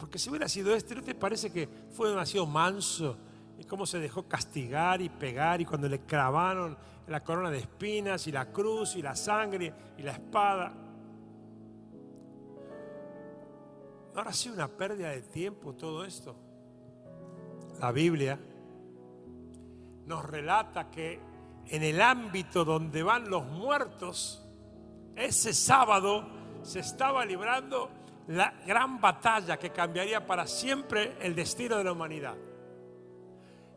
Porque 0.01 0.17
si 0.17 0.31
hubiera 0.31 0.49
sido 0.49 0.73
este, 0.73 0.95
¿no 0.95 1.03
te 1.03 1.13
parece 1.13 1.51
que 1.51 1.69
fue 1.91 2.09
demasiado 2.09 2.47
manso? 2.47 3.15
Y 3.59 3.65
cómo 3.65 3.85
se 3.85 3.99
dejó 3.99 4.27
castigar 4.27 4.99
y 4.99 5.09
pegar 5.09 5.61
y 5.61 5.65
cuando 5.65 5.87
le 5.87 5.99
clavaron 5.99 6.75
la 7.05 7.23
corona 7.23 7.51
de 7.51 7.59
espinas 7.59 8.25
y 8.25 8.31
la 8.31 8.51
cruz 8.51 8.95
y 8.95 9.03
la 9.03 9.15
sangre 9.15 9.71
y 9.99 10.01
la 10.01 10.13
espada. 10.13 10.73
¿No 14.11 14.19
habrá 14.19 14.33
sido 14.33 14.55
una 14.55 14.67
pérdida 14.69 15.09
de 15.09 15.21
tiempo 15.21 15.73
todo 15.73 16.03
esto? 16.03 16.35
La 17.79 17.91
Biblia 17.91 18.39
nos 20.07 20.25
relata 20.25 20.89
que 20.89 21.19
en 21.67 21.83
el 21.83 22.01
ámbito 22.01 22.65
donde 22.65 23.03
van 23.03 23.29
los 23.29 23.45
muertos, 23.45 24.43
ese 25.15 25.53
sábado 25.53 26.25
se 26.63 26.79
estaba 26.79 27.23
librando 27.23 28.00
la 28.27 28.53
gran 28.65 28.99
batalla 28.99 29.57
que 29.57 29.71
cambiaría 29.71 30.25
para 30.25 30.47
siempre 30.47 31.17
el 31.21 31.35
destino 31.35 31.77
de 31.77 31.83
la 31.83 31.91
humanidad. 31.91 32.35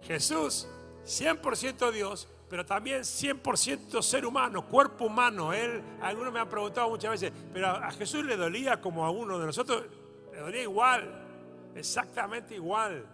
Jesús, 0.02 0.68
100% 1.04 1.90
Dios, 1.90 2.28
pero 2.48 2.64
también 2.64 3.00
100% 3.00 4.02
ser 4.02 4.26
humano, 4.26 4.66
cuerpo 4.66 5.06
humano. 5.06 5.52
Él, 5.52 5.82
algunos 6.02 6.32
me 6.32 6.40
han 6.40 6.48
preguntado 6.48 6.90
muchas 6.90 7.12
veces, 7.12 7.32
pero 7.52 7.68
a 7.68 7.90
Jesús 7.92 8.24
le 8.24 8.36
dolía 8.36 8.80
como 8.80 9.04
a 9.04 9.10
uno 9.10 9.38
de 9.38 9.46
nosotros, 9.46 9.84
le 10.32 10.40
dolía 10.40 10.62
igual, 10.62 11.72
exactamente 11.74 12.54
igual. 12.54 13.06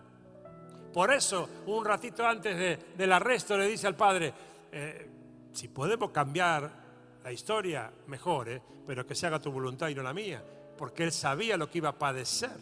Por 0.93 1.13
eso, 1.13 1.49
un 1.67 1.85
ratito 1.85 2.27
antes 2.27 2.79
del 2.97 3.13
arresto 3.13 3.57
le 3.57 3.69
dice 3.69 3.87
al 3.87 3.95
padre, 3.95 4.33
eh, 4.73 5.09
si 5.53 5.69
podemos 5.69 6.11
cambiar 6.11 6.69
la 7.23 7.31
historia, 7.31 7.93
mejor, 8.09 8.49
eh, 8.49 8.61
pero 8.87 9.07
que 9.07 9.15
se 9.15 9.29
haga 9.29 9.39
tu 9.39 9.53
voluntad 9.53 9.89
y 9.89 9.95
no 9.95 10.03
la 10.03 10.13
mía 10.13 10.43
porque 10.81 11.05
él 11.05 11.13
sabía 11.13 11.59
lo 11.59 11.71
que 11.71 11.77
iba 11.77 11.91
a 11.91 11.99
padecer. 11.99 12.57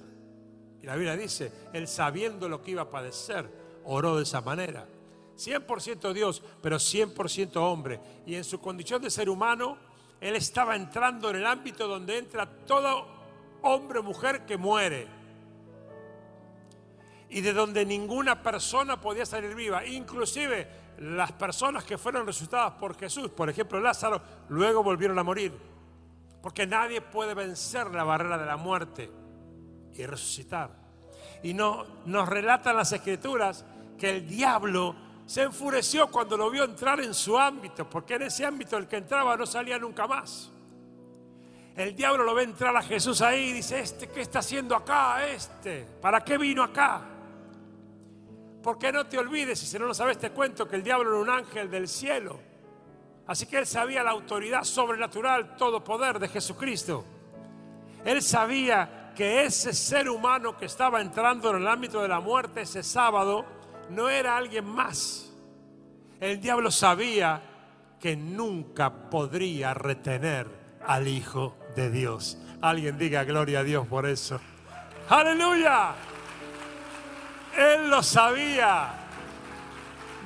Y 0.82 0.86
la 0.86 0.96
Biblia 0.96 1.16
dice, 1.16 1.52
él 1.72 1.86
sabiendo 1.86 2.48
lo 2.48 2.60
que 2.64 2.72
iba 2.72 2.82
a 2.82 2.90
padecer, 2.90 3.48
oró 3.84 4.16
de 4.16 4.24
esa 4.24 4.40
manera. 4.40 4.88
100% 5.36 6.12
Dios, 6.12 6.42
pero 6.60 6.78
100% 6.78 7.54
hombre. 7.58 8.00
Y 8.26 8.34
en 8.34 8.42
su 8.42 8.60
condición 8.60 9.00
de 9.00 9.08
ser 9.08 9.30
humano, 9.30 9.78
él 10.20 10.34
estaba 10.34 10.74
entrando 10.74 11.30
en 11.30 11.36
el 11.36 11.46
ámbito 11.46 11.86
donde 11.86 12.18
entra 12.18 12.44
todo 12.66 13.06
hombre 13.62 14.00
o 14.00 14.02
mujer 14.02 14.44
que 14.44 14.56
muere. 14.56 15.06
Y 17.28 17.40
de 17.40 17.52
donde 17.52 17.86
ninguna 17.86 18.42
persona 18.42 19.00
podía 19.00 19.26
salir 19.26 19.54
viva. 19.54 19.86
Inclusive 19.86 20.66
las 20.98 21.30
personas 21.30 21.84
que 21.84 21.96
fueron 21.96 22.26
resucitadas 22.26 22.72
por 22.80 22.98
Jesús, 22.98 23.30
por 23.30 23.48
ejemplo 23.48 23.78
Lázaro, 23.78 24.20
luego 24.48 24.82
volvieron 24.82 25.20
a 25.20 25.22
morir. 25.22 25.77
Porque 26.42 26.66
nadie 26.66 27.00
puede 27.00 27.34
vencer 27.34 27.90
la 27.94 28.04
barrera 28.04 28.38
de 28.38 28.46
la 28.46 28.56
muerte 28.56 29.10
y 29.94 30.06
resucitar. 30.06 30.70
Y 31.42 31.54
no, 31.54 31.84
nos 32.06 32.28
relatan 32.28 32.76
las 32.76 32.92
escrituras 32.92 33.64
que 33.98 34.10
el 34.10 34.28
diablo 34.28 34.94
se 35.26 35.42
enfureció 35.42 36.10
cuando 36.10 36.36
lo 36.36 36.50
vio 36.50 36.64
entrar 36.64 37.00
en 37.00 37.12
su 37.12 37.38
ámbito, 37.38 37.88
porque 37.88 38.14
en 38.14 38.22
ese 38.22 38.46
ámbito 38.46 38.76
el 38.76 38.86
que 38.86 38.96
entraba 38.96 39.36
no 39.36 39.46
salía 39.46 39.78
nunca 39.78 40.06
más. 40.06 40.50
El 41.76 41.94
diablo 41.94 42.24
lo 42.24 42.34
ve 42.34 42.44
entrar 42.44 42.76
a 42.76 42.82
Jesús 42.82 43.20
ahí 43.20 43.50
y 43.50 43.52
dice, 43.52 43.80
este, 43.80 44.08
¿qué 44.08 44.22
está 44.22 44.40
haciendo 44.40 44.74
acá? 44.74 45.26
Este, 45.28 45.86
¿para 46.00 46.24
qué 46.24 46.38
vino 46.38 46.62
acá? 46.62 47.02
Porque 48.62 48.90
no 48.90 49.06
te 49.06 49.18
olvides, 49.18 49.62
y 49.62 49.66
si 49.66 49.78
no 49.78 49.86
lo 49.86 49.94
sabes 49.94 50.18
te 50.18 50.30
cuento, 50.30 50.66
que 50.66 50.76
el 50.76 50.82
diablo 50.82 51.10
era 51.10 51.20
un 51.20 51.30
ángel 51.30 51.70
del 51.70 51.86
cielo 51.86 52.47
Así 53.28 53.44
que 53.46 53.58
él 53.58 53.66
sabía 53.66 54.02
la 54.02 54.10
autoridad 54.10 54.64
sobrenatural, 54.64 55.54
todo 55.56 55.84
poder 55.84 56.18
de 56.18 56.28
Jesucristo. 56.28 57.04
Él 58.02 58.22
sabía 58.22 59.12
que 59.14 59.44
ese 59.44 59.74
ser 59.74 60.08
humano 60.08 60.56
que 60.56 60.64
estaba 60.64 61.02
entrando 61.02 61.50
en 61.50 61.56
el 61.56 61.68
ámbito 61.68 62.00
de 62.00 62.08
la 62.08 62.20
muerte 62.20 62.62
ese 62.62 62.82
sábado 62.82 63.44
no 63.90 64.08
era 64.08 64.34
alguien 64.36 64.64
más. 64.64 65.30
El 66.20 66.40
diablo 66.40 66.70
sabía 66.70 67.42
que 68.00 68.16
nunca 68.16 69.10
podría 69.10 69.74
retener 69.74 70.46
al 70.86 71.06
Hijo 71.06 71.54
de 71.76 71.90
Dios. 71.90 72.38
Alguien 72.62 72.96
diga 72.96 73.24
gloria 73.24 73.60
a 73.60 73.62
Dios 73.62 73.86
por 73.86 74.06
eso. 74.06 74.40
Aleluya. 75.10 75.92
Él 77.56 77.90
lo 77.90 78.02
sabía. 78.02 78.90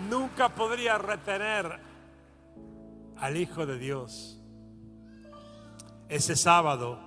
Nunca 0.09 0.49
podría 0.51 0.99
retener 0.99 1.92
al 3.23 3.37
Hijo 3.37 3.65
de 3.67 3.79
Dios. 3.79 4.37
Ese 6.09 6.35
sábado, 6.35 6.99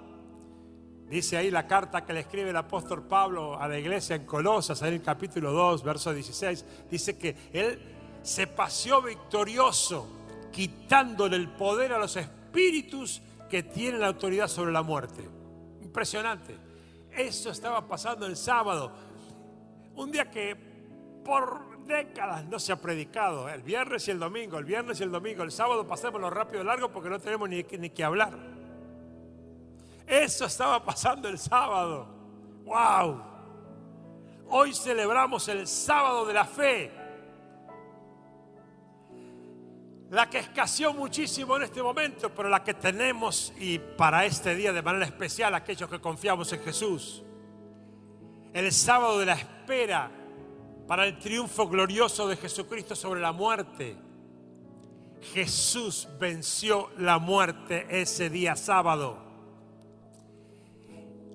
dice 1.10 1.36
ahí 1.36 1.52
la 1.52 1.68
carta 1.68 2.06
que 2.06 2.14
le 2.14 2.22
escribe 2.22 2.52
el 2.52 2.56
apóstol 2.56 3.04
Pablo 3.04 3.60
a 3.60 3.68
la 3.68 3.78
iglesia 3.78 4.16
en 4.16 4.26
Colosas, 4.26 4.82
en 4.82 4.94
el 4.94 5.02
capítulo 5.02 5.52
2, 5.52 5.84
verso 5.84 6.14
16, 6.14 6.66
dice 6.90 7.18
que 7.18 7.36
él 7.52 8.20
se 8.24 8.48
paseó 8.48 9.02
victorioso, 9.02 10.08
quitándole 10.54 11.36
el 11.36 11.50
poder 11.50 11.92
a 11.92 12.00
los 12.00 12.16
espíritus 12.16 13.22
que 13.50 13.64
tienen 13.64 14.00
la 14.00 14.08
autoridad 14.08 14.48
sobre 14.48 14.72
la 14.72 14.84
muerte. 14.84 15.22
Impresionante. 15.82 16.56
Eso 17.12 17.50
estaba 17.50 17.86
pasando 17.86 18.26
el 18.26 18.38
sábado. 18.38 18.94
Un 19.96 20.14
día 20.14 20.32
que 20.32 20.56
por 21.26 21.75
décadas 21.86 22.46
no 22.46 22.60
se 22.60 22.72
ha 22.72 22.76
predicado. 22.76 23.50
El 23.50 23.62
viernes 23.62 24.08
y 24.08 24.12
el 24.12 24.20
domingo, 24.20 24.58
el 24.58 24.66
viernes 24.66 25.00
y 25.00 25.04
el 25.04 25.12
domingo. 25.12 25.44
El 25.44 25.52
sábado 25.52 25.88
pasemos 25.88 26.20
lo 26.20 26.30
rápido 26.30 26.62
y 26.62 26.66
largo 26.66 26.92
porque 26.92 27.10
no 27.10 27.20
tenemos 27.20 27.50
ni, 27.50 27.64
ni 27.64 27.90
que 27.90 28.04
hablar. 28.04 28.34
Eso 30.08 30.46
estaba 30.46 30.84
pasando 30.84 31.28
el 31.28 31.40
sábado. 31.40 32.08
¡Wow! 32.66 33.22
Hoy 34.50 34.74
celebramos 34.74 35.48
el 35.48 35.68
sábado 35.68 36.26
de 36.26 36.34
la 36.34 36.46
fe. 36.46 36.92
La 40.12 40.30
que 40.30 40.38
escaseó 40.38 40.94
muchísimo 40.94 41.58
en 41.58 41.64
este 41.64 41.82
momento, 41.82 42.30
pero 42.34 42.48
la 42.48 42.64
que 42.64 42.76
tenemos 42.76 43.52
y 43.58 43.80
para 43.80 44.26
este 44.26 44.54
día 44.54 44.72
de 44.72 44.84
manera 44.84 45.06
especial 45.06 45.56
aquellos 45.56 45.90
que 45.90 46.00
confiamos 46.00 46.54
en 46.54 46.62
Jesús. 46.62 47.24
El 48.54 48.72
sábado 48.72 49.20
de 49.20 49.26
la 49.26 49.34
espera 49.34 50.12
para 50.88 51.06
el 51.06 51.18
triunfo 51.18 51.68
glorioso 51.68 52.28
de 52.28 52.38
Jesucristo 52.38 52.96
sobre 52.96 53.22
la 53.22 53.32
muerte. 53.32 53.96
Jesús 55.34 56.08
venció 56.20 56.92
la 56.98 57.18
muerte 57.18 57.88
ese 57.90 58.30
día 58.30 58.56
sábado. 58.56 59.18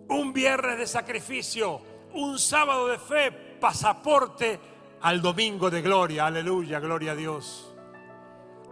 Un 0.09 0.33
viernes 0.33 0.79
de 0.79 0.87
sacrificio, 0.87 1.81
un 2.15 2.39
sábado 2.39 2.89
de 2.89 2.99
fe, 2.99 3.31
pasaporte 3.61 4.59
al 5.01 5.21
domingo 5.21 5.71
de 5.71 5.83
gloria. 5.83 6.27
Aleluya, 6.27 6.79
gloria 6.79 7.13
a 7.13 7.17
Dios. 7.17 7.70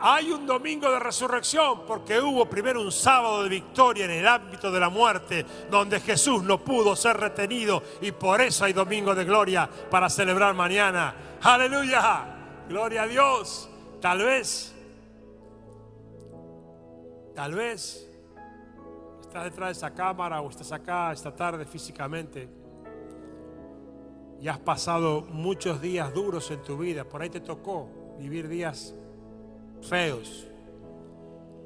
Hay 0.00 0.30
un 0.30 0.46
domingo 0.46 0.90
de 0.92 1.00
resurrección 1.00 1.82
porque 1.84 2.20
hubo 2.20 2.46
primero 2.48 2.80
un 2.80 2.92
sábado 2.92 3.42
de 3.42 3.48
victoria 3.48 4.04
en 4.04 4.12
el 4.12 4.28
ámbito 4.28 4.70
de 4.70 4.78
la 4.78 4.90
muerte 4.90 5.44
donde 5.68 5.98
Jesús 5.98 6.44
no 6.44 6.62
pudo 6.62 6.94
ser 6.94 7.16
retenido 7.16 7.82
y 8.00 8.12
por 8.12 8.40
eso 8.40 8.64
hay 8.64 8.72
domingo 8.72 9.12
de 9.12 9.24
gloria 9.24 9.68
para 9.90 10.08
celebrar 10.08 10.54
mañana. 10.54 11.38
Aleluya, 11.42 12.26
gloria 12.68 13.02
a 13.02 13.06
Dios. 13.08 13.68
Tal 14.00 14.18
vez, 14.18 14.72
tal 17.34 17.54
vez 17.54 18.08
estás 19.20 19.44
detrás 19.44 19.68
de 19.68 19.72
esa 19.72 19.92
cámara 19.92 20.40
o 20.40 20.48
estás 20.48 20.70
acá 20.70 21.12
esta 21.12 21.34
tarde 21.34 21.64
físicamente 21.64 22.48
y 24.40 24.46
has 24.46 24.58
pasado 24.60 25.22
muchos 25.22 25.80
días 25.80 26.14
duros 26.14 26.48
en 26.52 26.62
tu 26.62 26.78
vida. 26.78 27.02
Por 27.02 27.20
ahí 27.20 27.30
te 27.30 27.40
tocó 27.40 27.88
vivir 28.20 28.46
días 28.46 28.94
feos. 29.82 30.46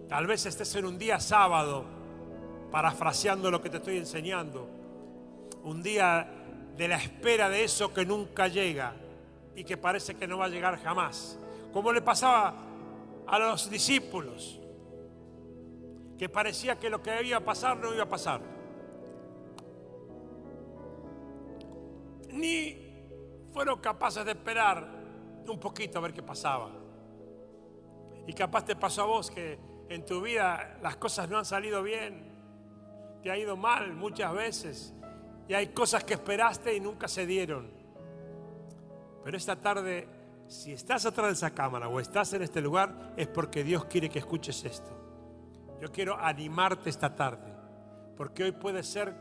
Tal 0.08 0.26
vez 0.26 0.44
estés 0.46 0.74
en 0.76 0.84
un 0.84 0.98
día 0.98 1.18
sábado, 1.20 1.84
parafraseando 2.70 3.50
lo 3.50 3.62
que 3.62 3.70
te 3.70 3.78
estoy 3.78 3.96
enseñando. 3.96 4.68
Un 5.62 5.82
día 5.82 6.28
de 6.76 6.88
la 6.88 6.96
espera 6.96 7.48
de 7.48 7.64
eso 7.64 7.92
que 7.92 8.04
nunca 8.04 8.48
llega 8.48 8.94
y 9.54 9.64
que 9.64 9.76
parece 9.76 10.14
que 10.14 10.26
no 10.26 10.38
va 10.38 10.46
a 10.46 10.48
llegar 10.48 10.78
jamás. 10.82 11.38
Como 11.72 11.92
le 11.92 12.02
pasaba 12.02 12.54
a 13.26 13.38
los 13.38 13.70
discípulos, 13.70 14.60
que 16.18 16.28
parecía 16.28 16.78
que 16.78 16.90
lo 16.90 17.02
que 17.02 17.22
iba 17.24 17.38
a 17.38 17.44
pasar 17.44 17.76
no 17.78 17.94
iba 17.94 18.04
a 18.04 18.08
pasar. 18.08 18.40
Ni 22.30 22.78
fueron 23.52 23.80
capaces 23.80 24.24
de 24.24 24.32
esperar 24.32 24.86
un 25.46 25.58
poquito 25.58 25.98
a 25.98 26.02
ver 26.02 26.12
qué 26.12 26.22
pasaba. 26.22 26.81
Y 28.26 28.32
capaz 28.32 28.64
te 28.64 28.76
pasó 28.76 29.02
a 29.02 29.06
vos 29.06 29.30
que 29.30 29.58
en 29.88 30.04
tu 30.06 30.20
vida 30.20 30.78
las 30.82 30.96
cosas 30.96 31.28
no 31.28 31.38
han 31.38 31.44
salido 31.44 31.82
bien, 31.82 32.32
te 33.22 33.30
ha 33.30 33.36
ido 33.36 33.56
mal 33.56 33.94
muchas 33.94 34.32
veces 34.32 34.94
y 35.48 35.54
hay 35.54 35.68
cosas 35.68 36.04
que 36.04 36.14
esperaste 36.14 36.74
y 36.74 36.80
nunca 36.80 37.08
se 37.08 37.26
dieron. 37.26 37.70
Pero 39.24 39.36
esta 39.36 39.56
tarde, 39.56 40.08
si 40.48 40.72
estás 40.72 41.06
atrás 41.06 41.26
de 41.28 41.32
esa 41.34 41.50
cámara 41.50 41.88
o 41.88 42.00
estás 42.00 42.32
en 42.32 42.42
este 42.42 42.60
lugar, 42.60 43.12
es 43.16 43.28
porque 43.28 43.62
Dios 43.64 43.84
quiere 43.84 44.08
que 44.08 44.18
escuches 44.18 44.64
esto. 44.64 44.90
Yo 45.80 45.90
quiero 45.90 46.16
animarte 46.18 46.90
esta 46.90 47.14
tarde, 47.14 47.52
porque 48.16 48.44
hoy 48.44 48.52
puede 48.52 48.82
ser 48.82 49.14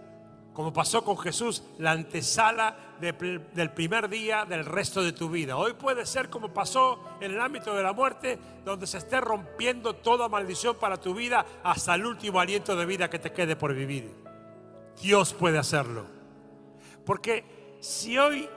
como 0.54 0.74
pasó 0.74 1.04
con 1.04 1.18
Jesús, 1.18 1.64
la 1.78 1.92
antesala 1.92 2.76
del 3.00 3.72
primer 3.72 4.10
día 4.10 4.46
del 4.46 4.66
resto 4.66 5.02
de 5.02 5.14
tu 5.14 5.30
vida. 5.30 5.56
Hoy 5.56 5.74
puede 5.74 6.06
ser 6.06 6.30
como 6.30 6.54
pasó 6.54 7.00
en 7.22 7.32
el 7.32 7.40
ámbito 7.40 7.74
de 7.74 7.84
la 7.84 7.94
muerte, 7.94 8.38
donde 8.66 8.86
se 8.86 8.98
esté 8.98 9.22
rompiendo 9.22 9.96
toda 9.96 10.28
maldición 10.28 10.76
para 10.76 10.98
tu 10.98 11.14
vida 11.14 11.46
hasta 11.64 11.96
el 11.96 12.06
último 12.06 12.40
aliento 12.40 12.76
de 12.76 12.86
vida 12.86 13.10
que 13.10 13.20
te 13.20 13.32
quede 13.32 13.56
por 13.56 13.74
vivir. 13.74 14.14
Dios 15.02 15.34
puede 15.34 15.58
hacerlo. 15.58 16.06
Porque 17.06 17.78
si 17.80 18.18
hoy 18.18 18.48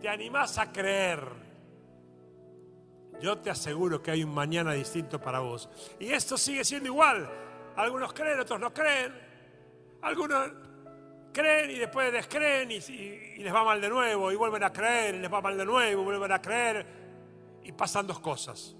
te 0.00 0.08
animas 0.08 0.58
a 0.58 0.72
creer, 0.72 1.44
yo 3.20 3.38
te 3.38 3.50
aseguro 3.50 4.02
que 4.02 4.10
hay 4.10 4.22
un 4.22 4.32
mañana 4.32 4.72
distinto 4.72 5.20
para 5.20 5.40
vos. 5.40 5.68
Y 5.98 6.12
esto 6.12 6.38
sigue 6.38 6.64
siendo 6.64 6.88
igual. 6.88 7.28
Algunos 7.76 8.12
creen, 8.12 8.40
otros 8.40 8.60
no 8.60 8.72
creen. 8.72 9.12
Algunos 10.02 10.50
creen 11.34 11.70
y 11.72 11.74
después 11.74 12.10
descreen 12.10 12.70
y, 12.70 12.78
les 13.42 13.52
va 13.52 13.64
mal 13.64 13.80
de 13.80 13.90
nuevo 13.90 14.32
y 14.32 14.36
vuelven 14.36 14.62
a 14.62 14.72
creer 14.72 15.16
y 15.16 15.18
les 15.18 15.30
va 15.30 15.42
mal 15.42 15.58
de 15.58 15.66
nuevo 15.66 16.00
y 16.00 16.04
vuelven 16.04 16.32
a 16.32 16.40
creer 16.40 16.86
y 17.62 17.72
pasan 17.72 18.06
dos 18.06 18.20
cosas. 18.20 18.74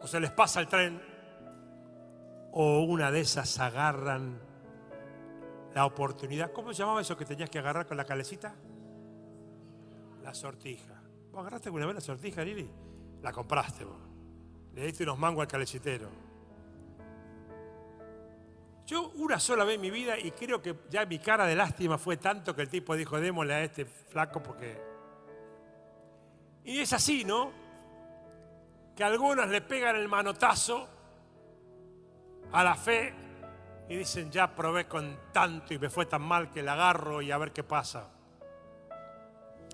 O 0.00 0.06
se 0.06 0.20
les 0.20 0.30
pasa 0.30 0.60
el 0.60 0.68
tren 0.68 1.02
o 2.52 2.82
una 2.82 3.10
de 3.10 3.20
esas 3.20 3.58
agarran 3.58 4.40
la 5.74 5.86
oportunidad. 5.86 6.52
¿Cómo 6.52 6.72
se 6.72 6.80
llamaba 6.80 7.00
eso 7.00 7.16
que 7.16 7.24
tenías 7.24 7.50
que 7.50 7.58
agarrar 7.58 7.86
con 7.86 7.96
la 7.96 8.04
calecita? 8.04 8.54
La 10.22 10.34
sortija. 10.34 11.02
¿Vos 11.32 11.40
agarraste 11.40 11.68
alguna 11.68 11.86
vez 11.86 11.94
la 11.94 12.00
sortija, 12.00 12.44
Lili? 12.44 12.70
La 13.22 13.32
compraste. 13.32 13.86
Le 14.74 14.86
diste 14.86 15.04
unos 15.04 15.18
mangos 15.18 15.42
al 15.42 15.48
calecitero. 15.48 16.29
Yo 18.86 19.10
una 19.16 19.38
sola 19.38 19.64
vez 19.64 19.76
en 19.76 19.80
mi 19.80 19.90
vida, 19.90 20.18
y 20.18 20.32
creo 20.32 20.60
que 20.60 20.74
ya 20.90 21.06
mi 21.06 21.18
cara 21.18 21.46
de 21.46 21.54
lástima 21.54 21.96
fue 21.98 22.16
tanto 22.16 22.54
que 22.54 22.62
el 22.62 22.68
tipo 22.68 22.96
dijo, 22.96 23.20
démosle 23.20 23.54
a 23.54 23.62
este 23.62 23.84
flaco 23.84 24.42
porque... 24.42 24.80
Y 26.64 26.78
es 26.80 26.92
así, 26.92 27.24
¿no? 27.24 27.52
Que 28.96 29.04
algunos 29.04 29.48
le 29.48 29.60
pegan 29.60 29.96
el 29.96 30.08
manotazo 30.08 30.88
a 32.52 32.64
la 32.64 32.74
fe 32.74 33.14
y 33.88 33.96
dicen, 33.96 34.30
ya 34.30 34.54
probé 34.54 34.86
con 34.86 35.16
tanto 35.32 35.74
y 35.74 35.78
me 35.78 35.88
fue 35.88 36.06
tan 36.06 36.22
mal 36.22 36.50
que 36.50 36.62
la 36.62 36.74
agarro 36.74 37.22
y 37.22 37.30
a 37.30 37.38
ver 37.38 37.52
qué 37.52 37.62
pasa. 37.62 38.08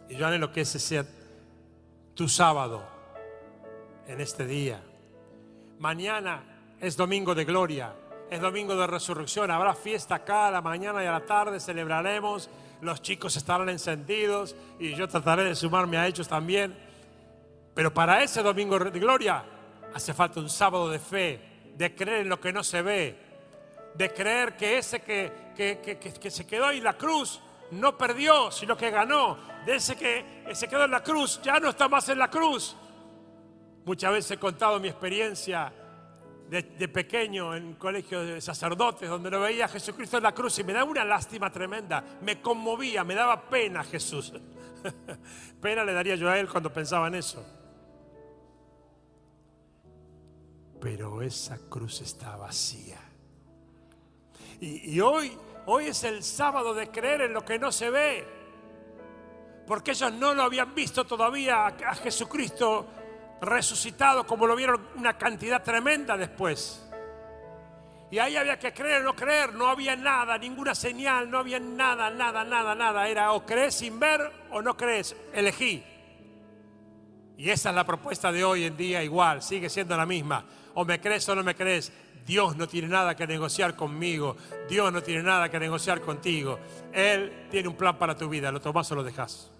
Y 0.09 0.17
yo 0.17 0.27
anhelo 0.27 0.53
que 0.53 0.61
ese 0.61 0.79
sea 0.79 1.05
tu 2.15 2.29
sábado 2.29 2.87
en 4.07 4.21
este 4.21 4.47
día. 4.47 4.83
Mañana 5.79 6.77
es 6.81 6.97
domingo 6.97 7.35
de 7.35 7.45
gloria 7.45 7.93
es 8.31 8.41
domingo 8.41 8.75
de 8.77 8.87
resurrección, 8.87 9.51
habrá 9.51 9.75
fiesta 9.75 10.17
acá 10.17 10.49
a 10.49 10.51
la 10.51 10.61
mañana 10.61 11.03
y 11.03 11.07
a 11.07 11.13
la 11.13 11.25
tarde, 11.25 11.61
celebraremos, 11.61 12.51
los 12.81 13.01
chicos 13.01 13.37
estarán 13.37 13.69
encendidos 13.69 14.57
y 14.79 14.95
yo 14.95 15.09
trataré 15.09 15.45
de 15.45 15.55
sumarme 15.55 15.97
a 15.97 16.07
ellos 16.07 16.29
también. 16.29 16.77
Pero 17.75 17.93
para 17.93 18.23
ese 18.23 18.43
domingo 18.43 18.79
de 18.79 18.99
gloria 18.99 19.45
hace 19.95 20.13
falta 20.13 20.41
un 20.41 20.51
sábado 20.51 20.91
de 20.91 20.99
fe, 20.99 21.41
de 21.77 21.95
creer 21.95 22.23
en 22.23 22.29
lo 22.29 22.41
que 22.41 22.53
no 22.53 22.65
se 22.65 22.83
ve, 22.83 23.19
de 23.95 24.13
creer 24.13 24.57
que 24.57 24.79
ese 24.79 25.01
que, 25.01 25.53
que, 25.57 26.31
se 26.31 26.47
quedó 26.47 26.71
en 26.71 26.85
la 26.85 26.95
cruz 26.95 27.41
no 27.71 27.97
perdió, 27.97 28.51
sino 28.51 28.77
que 28.77 28.91
ganó, 28.91 29.39
de 29.65 29.77
ese 29.77 29.97
que 29.97 30.45
se 30.53 30.69
quedó 30.69 30.85
en 30.85 30.91
la 30.91 31.03
cruz 31.03 31.41
ya 31.43 31.59
no 31.61 31.71
está 31.71 31.89
más 31.89 32.09
en 32.09 32.19
la 32.19 32.29
cruz. 32.29 32.77
Muchas 33.85 34.13
veces 34.13 34.31
he 34.33 34.39
contado 34.39 34.81
mi 34.81 34.89
experiencia 34.89 35.73
de, 36.49 36.89
pequeño 36.89 37.55
en 37.55 37.75
colegio 37.75 38.23
de 38.23 38.41
sacerdotes, 38.41 39.09
donde 39.09 39.31
lo 39.31 39.41
veía 39.41 39.65
a 39.65 39.69
Jesucristo 39.69 40.17
en 40.17 40.23
la 40.23 40.33
cruz 40.33 40.59
y 40.59 40.65
me 40.65 40.73
daba 40.73 40.91
una 40.91 41.05
lástima 41.05 41.51
tremenda, 41.51 42.05
me 42.23 42.41
conmovía, 42.41 43.05
me 43.05 43.15
daba 43.15 43.49
pena 43.49 43.83
Jesús. 43.85 44.33
pena 45.61 45.85
le 45.85 45.93
daría 45.93 46.15
yo 46.15 46.29
a 46.29 46.39
él 46.39 46.49
cuando 46.49 46.73
pensaba 46.73 47.09
en 47.09 47.17
eso. 47.17 47.45
pero 50.81 51.21
esa 51.21 51.59
cruz 51.69 52.01
está 52.01 52.37
vacía. 52.37 53.01
Y, 54.61 55.01
hoy, 55.01 55.37
hoy 55.67 55.87
es 55.87 56.05
el 56.05 56.23
sábado 56.23 56.75
de 56.75 56.93
creer 56.93 57.23
en 57.23 57.33
lo 57.33 57.45
que 57.45 57.59
no 57.59 57.73
se 57.73 57.91
ve. 57.91 58.25
Porque 59.67 59.91
ellos 59.91 60.13
no 60.13 60.33
lo 60.33 60.45
habían 60.45 60.75
visto 60.77 61.05
todavía 61.05 61.67
a 61.67 61.95
Jesucristo 61.97 62.87
resucitado 63.41 64.27
como 64.27 64.47
lo 64.47 64.57
vieron 64.57 64.87
una 64.97 65.17
cantidad 65.17 65.63
tremenda 65.63 66.17
después. 66.17 66.83
Y 68.11 68.19
ahí 68.19 68.37
había 68.37 68.59
que 68.59 68.73
creer 68.73 69.03
o 69.03 69.05
no 69.05 69.17
creer, 69.17 69.53
no 69.55 69.69
había 69.69 69.97
nada, 69.97 70.39
ninguna 70.39 70.75
señal, 70.75 71.29
no 71.29 71.39
había 71.39 71.59
nada, 71.59 72.09
nada, 72.09 72.45
nada, 72.45 72.75
nada. 72.75 73.09
Era 73.09 73.33
o 73.33 73.45
crees 73.45 73.75
sin 73.75 73.99
ver 73.99 74.21
o 74.51 74.63
no 74.63 74.77
crees, 74.77 75.17
elegí. 75.33 75.83
Y 77.37 77.51
esa 77.51 77.71
es 77.71 77.75
la 77.75 77.85
propuesta 77.85 78.31
de 78.33 78.45
hoy 78.45 78.65
en 78.65 78.77
día 78.77 79.03
igual, 79.03 79.43
sigue 79.43 79.69
siendo 79.69 79.97
la 79.97 80.07
misma. 80.07 80.45
O 80.75 80.85
me 80.85 81.01
crees 81.01 81.29
o 81.29 81.35
no 81.35 81.43
me 81.43 81.55
crees. 81.55 81.93
Dios 82.25 82.57
no 82.57 82.67
tiene 82.67 82.89
nada 82.89 83.15
que 83.15 83.27
negociar 83.27 83.77
conmigo. 83.77 84.37
Dios 84.69 84.93
no 84.93 85.03
tiene 85.03 85.23
nada 85.23 85.49
que 85.49 85.59
negociar 85.59 86.01
contigo. 86.01 86.59
Él 86.93 87.47
tiene 87.51 87.69
un 87.69 87.77
plan 87.77 87.97
para 87.97 88.17
tu 88.17 88.29
vida. 88.29 88.51
¿Lo 88.51 88.61
tomás 88.61 88.91
o 88.93 88.95
lo 88.95 89.05
dejas? 89.05 89.51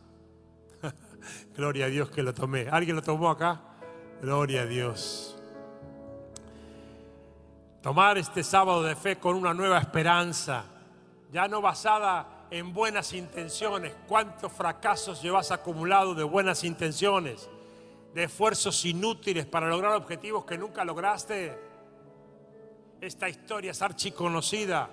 Gloria 1.57 1.87
a 1.87 1.89
Dios 1.89 2.11
que 2.11 2.23
lo 2.23 2.35
tomé. 2.35 2.69
¿Alguien 2.71 2.97
lo 2.97 3.03
tomó 3.03 3.31
acá? 3.31 3.61
Gloria 4.21 4.63
a 4.63 4.67
Dios 4.67 5.37
tomar 7.87 8.19
este 8.19 8.43
sábado 8.43 8.83
de 8.83 8.97
fe 8.97 9.17
con 9.17 9.37
una 9.37 9.55
nueva 9.55 9.79
esperanza, 9.79 10.65
ya 11.31 11.47
no 11.47 11.61
basada 11.61 12.49
en 12.51 12.73
buenas 12.75 13.13
intenciones. 13.13 13.95
¿Cuántos 14.09 14.53
fracasos 14.53 15.23
llevas 15.23 15.53
acumulado 15.53 16.13
de 16.13 16.25
buenas 16.25 16.65
intenciones, 16.65 17.49
de 18.13 18.25
esfuerzos 18.25 18.85
inútiles 18.85 19.47
para 19.47 19.69
lograr 19.69 19.93
objetivos 19.93 20.45
que 20.45 20.59
nunca 20.59 20.85
lograste? 20.85 21.57
Esta 23.01 23.29
historia 23.29 23.71
es 23.71 23.81
archiconocida. 23.81 24.91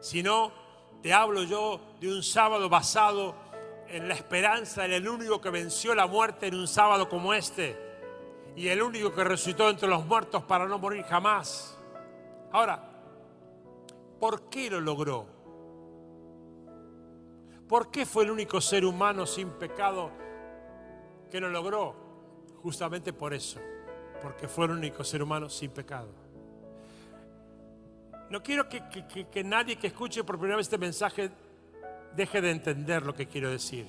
Si 0.00 0.20
no, 0.20 0.50
te 1.00 1.12
hablo 1.12 1.44
yo 1.44 1.80
de 2.00 2.12
un 2.12 2.24
sábado 2.24 2.68
basado 2.68 3.36
en 3.90 4.08
la 4.08 4.14
esperanza 4.14 4.84
en 4.84 4.92
el 4.92 5.08
único 5.08 5.40
que 5.40 5.50
venció 5.50 5.94
la 5.94 6.06
muerte 6.06 6.46
en 6.46 6.54
un 6.54 6.68
sábado 6.68 7.08
como 7.08 7.32
este 7.32 7.76
y 8.56 8.68
el 8.68 8.82
único 8.82 9.14
que 9.14 9.24
resucitó 9.24 9.70
entre 9.70 9.88
los 9.88 10.04
muertos 10.04 10.42
para 10.42 10.66
no 10.66 10.78
morir 10.78 11.04
jamás. 11.04 11.78
Ahora, 12.50 12.82
¿por 14.18 14.48
qué 14.48 14.70
lo 14.70 14.80
logró? 14.80 15.26
¿Por 17.68 17.90
qué 17.90 18.06
fue 18.06 18.24
el 18.24 18.30
único 18.30 18.60
ser 18.60 18.84
humano 18.84 19.26
sin 19.26 19.50
pecado 19.50 20.10
que 21.30 21.40
lo 21.40 21.50
logró? 21.50 21.94
Justamente 22.62 23.12
por 23.12 23.32
eso, 23.32 23.60
porque 24.22 24.48
fue 24.48 24.64
el 24.64 24.72
único 24.72 25.04
ser 25.04 25.22
humano 25.22 25.48
sin 25.48 25.70
pecado. 25.70 26.08
No 28.30 28.42
quiero 28.42 28.68
que, 28.68 28.82
que, 29.30 29.44
nadie 29.44 29.76
que 29.76 29.86
escuche 29.86 30.24
por 30.24 30.36
primera 30.36 30.56
vez 30.56 30.66
este 30.66 30.78
mensaje 30.78 31.30
deje 32.14 32.40
de 32.40 32.50
entender 32.50 33.04
lo 33.04 33.14
que 33.14 33.26
quiero 33.26 33.50
decir. 33.50 33.86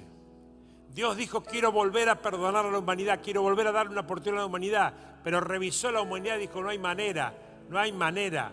Dios 0.94 1.18
dijo, 1.18 1.44
quiero 1.44 1.72
volver 1.72 2.10
a 2.10 2.22
perdonar 2.22 2.66
a 2.66 2.72
la 2.72 2.80
humanidad, 2.80 3.22
quiero 3.24 3.42
volver 3.42 3.68
a 3.68 3.72
darle 3.72 3.92
una 3.92 4.02
oportunidad 4.02 4.40
a 4.40 4.42
la 4.42 4.48
humanidad, 4.48 4.94
pero 5.24 5.40
revisó 5.40 5.92
la 5.92 6.02
humanidad 6.02 6.38
y 6.38 6.42
dijo, 6.42 6.62
no 6.62 6.70
hay 6.70 6.80
manera 6.80 7.34
no 7.70 7.80
hay 7.80 7.92
manera. 7.92 8.52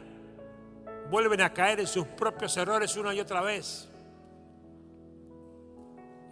Vuelven 1.10 1.40
a 1.40 1.52
caer 1.52 1.80
en 1.80 1.86
sus 1.86 2.06
propios 2.06 2.56
errores 2.56 2.96
una 2.96 3.14
y 3.14 3.20
otra 3.20 3.40
vez. 3.40 3.88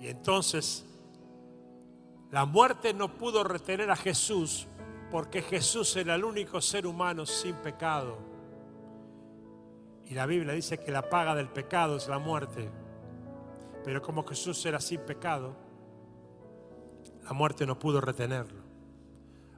Y 0.00 0.08
entonces 0.08 0.84
la 2.30 2.44
muerte 2.44 2.92
no 2.92 3.16
pudo 3.16 3.42
retener 3.42 3.90
a 3.90 3.96
Jesús 3.96 4.66
porque 5.10 5.42
Jesús 5.42 5.96
era 5.96 6.14
el 6.16 6.24
único 6.24 6.60
ser 6.60 6.86
humano 6.86 7.24
sin 7.24 7.54
pecado. 7.56 8.18
Y 10.06 10.14
la 10.14 10.26
Biblia 10.26 10.52
dice 10.52 10.78
que 10.78 10.92
la 10.92 11.08
paga 11.08 11.34
del 11.34 11.48
pecado 11.48 11.96
es 11.96 12.08
la 12.08 12.18
muerte. 12.18 12.68
Pero 13.84 14.00
como 14.00 14.26
Jesús 14.26 14.64
era 14.64 14.80
sin 14.80 15.00
pecado, 15.00 15.54
la 17.22 17.32
muerte 17.32 17.66
no 17.66 17.78
pudo 17.78 18.00
retenerlo. 18.00 18.62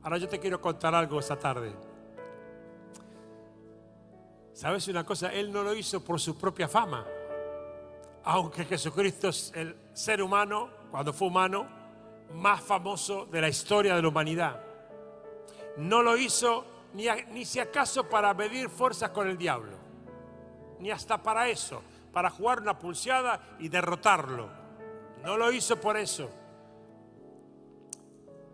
Ahora 0.03 0.19
yo 0.19 0.29
te 0.29 0.39
quiero 0.39 0.61
contar 0.61 0.95
algo 0.95 1.19
esta 1.19 1.39
tarde. 1.39 1.73
¿Sabes 4.53 4.89
una 4.89 5.05
cosa? 5.05 5.33
Él 5.33 5.53
no 5.53 5.63
lo 5.63 5.75
hizo 5.75 6.03
por 6.03 6.21
su 6.21 6.37
propia 6.37 6.69
fama. 6.69 7.05
Aunque 8.25 8.65
Jesucristo 8.65 9.29
es 9.29 9.53
el 9.55 9.77
ser 9.93 10.23
humano, 10.23 10.71
cuando 10.91 11.13
fue 11.13 11.29
humano, 11.29 11.67
más 12.35 12.61
famoso 12.61 13.27
de 13.27 13.41
la 13.41 13.49
historia 13.49 13.95
de 13.95 14.03
la 14.03 14.09
humanidad. 14.09 14.61
No 15.77 16.03
lo 16.03 16.17
hizo 16.17 16.65
ni, 16.95 17.07
ni 17.31 17.45
si 17.45 17.61
acaso 17.61 18.09
para 18.09 18.33
medir 18.35 18.69
fuerzas 18.69 19.11
con 19.11 19.29
el 19.29 19.37
diablo, 19.37 19.77
ni 20.81 20.91
hasta 20.91 21.23
para 21.23 21.49
eso, 21.49 21.83
para 22.17 22.31
jugar 22.31 22.63
una 22.63 22.79
pulseada 22.79 23.39
y 23.59 23.69
derrotarlo. 23.69 24.49
No 25.23 25.37
lo 25.37 25.53
hizo 25.53 25.79
por 25.79 25.99
eso, 25.99 26.31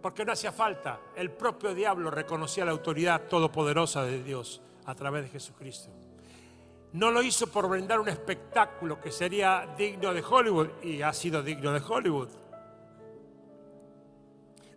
porque 0.03 0.25
no 0.25 0.33
hacía 0.33 0.51
falta. 0.51 0.99
El 1.15 1.31
propio 1.31 1.73
diablo 1.73 2.11
reconocía 2.11 2.65
la 2.65 2.73
autoridad 2.73 3.29
todopoderosa 3.29 4.03
de 4.03 4.21
Dios 4.21 4.61
a 4.85 4.97
través 4.97 5.23
de 5.23 5.29
Jesucristo. 5.29 5.91
No 6.95 7.13
lo 7.13 7.23
hizo 7.23 7.47
por 7.47 7.69
brindar 7.69 8.01
un 8.01 8.09
espectáculo 8.09 9.01
que 9.01 9.13
sería 9.13 9.73
digno 9.79 10.13
de 10.13 10.25
Hollywood 10.29 10.83
y 10.83 11.01
ha 11.03 11.13
sido 11.13 11.41
digno 11.41 11.71
de 11.73 11.81
Hollywood. 11.89 12.31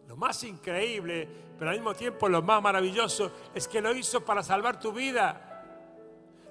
Lo 0.08 0.16
más 0.16 0.44
increíble, 0.44 1.28
pero 1.58 1.72
al 1.72 1.78
mismo 1.78 1.96
tiempo 1.96 2.30
lo 2.30 2.44
más 2.44 2.62
maravilloso, 2.62 3.32
es 3.56 3.68
que 3.68 3.82
lo 3.82 3.96
hizo 3.96 4.24
para 4.24 4.44
salvar 4.44 4.80
tu 4.80 4.92
vida. 4.92 5.64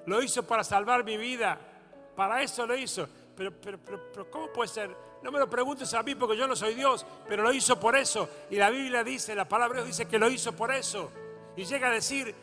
Lo 0.05 0.21
hizo 0.21 0.45
para 0.45 0.65
salvar 0.65 1.05
mi 1.05 1.15
vida. 1.15 1.71
Para 2.15 2.41
eso 2.41 2.65
lo 2.65 2.75
hizo. 2.75 3.07
Pero, 3.35 3.51
pero, 3.51 3.77
pero, 3.83 4.31
¿cómo 4.31 4.47
puede 4.53 4.69
ser? 4.69 4.95
No 5.21 5.31
me 5.31 5.39
lo 5.39 5.49
preguntes 5.49 5.93
a 5.93 6.03
mí 6.03 6.15
porque 6.15 6.37
yo 6.37 6.47
no 6.47 6.55
soy 6.55 6.73
Dios, 6.73 7.05
pero 7.27 7.43
lo 7.43 7.51
hizo 7.51 7.79
por 7.79 7.95
eso. 7.95 8.29
Y 8.49 8.55
la 8.55 8.69
Biblia 8.69 9.03
dice, 9.03 9.35
la 9.35 9.47
palabra 9.47 9.79
Dios 9.79 9.87
dice 9.87 10.07
que 10.07 10.17
lo 10.17 10.29
hizo 10.29 10.53
por 10.53 10.73
eso. 10.73 11.11
Y 11.57 11.65
llega 11.65 11.89
a 11.89 11.91
decir, 11.91 12.33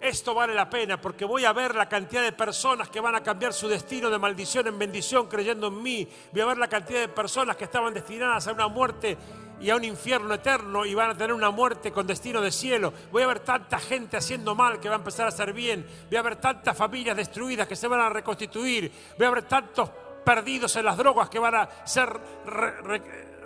esto 0.00 0.32
vale 0.32 0.54
la 0.54 0.70
pena 0.70 1.00
porque 1.00 1.24
voy 1.24 1.44
a 1.44 1.52
ver 1.52 1.74
la 1.74 1.88
cantidad 1.88 2.22
de 2.22 2.32
personas 2.32 2.88
que 2.88 3.00
van 3.00 3.16
a 3.16 3.22
cambiar 3.22 3.52
su 3.52 3.66
destino 3.66 4.08
de 4.10 4.18
maldición 4.18 4.66
en 4.68 4.78
bendición 4.78 5.26
creyendo 5.26 5.66
en 5.66 5.82
mí. 5.82 6.08
Voy 6.32 6.40
a 6.40 6.46
ver 6.46 6.58
la 6.58 6.68
cantidad 6.68 7.00
de 7.00 7.08
personas 7.08 7.56
que 7.56 7.64
estaban 7.64 7.92
destinadas 7.92 8.46
a 8.46 8.52
una 8.52 8.68
muerte 8.68 9.16
y 9.60 9.70
a 9.70 9.76
un 9.76 9.82
infierno 9.82 10.34
eterno 10.34 10.86
y 10.86 10.94
van 10.94 11.10
a 11.10 11.14
tener 11.16 11.32
una 11.32 11.50
muerte 11.50 11.90
con 11.90 12.06
destino 12.06 12.40
de 12.40 12.52
cielo. 12.52 12.92
Voy 13.10 13.24
a 13.24 13.26
ver 13.26 13.40
tanta 13.40 13.80
gente 13.80 14.16
haciendo 14.16 14.54
mal 14.54 14.78
que 14.78 14.88
va 14.88 14.94
a 14.94 14.98
empezar 14.98 15.26
a 15.26 15.30
hacer 15.30 15.52
bien. 15.52 15.84
Voy 16.08 16.16
a 16.16 16.22
ver 16.22 16.36
tantas 16.36 16.76
familias 16.76 17.16
destruidas 17.16 17.66
que 17.66 17.74
se 17.74 17.88
van 17.88 18.00
a 18.00 18.08
reconstituir. 18.08 18.92
Voy 19.16 19.26
a 19.26 19.30
ver 19.30 19.42
tantos 19.44 19.90
perdidos 20.24 20.76
en 20.76 20.84
las 20.84 20.96
drogas 20.96 21.28
que 21.28 21.40
van 21.40 21.56
a 21.56 21.68
ser 21.84 22.08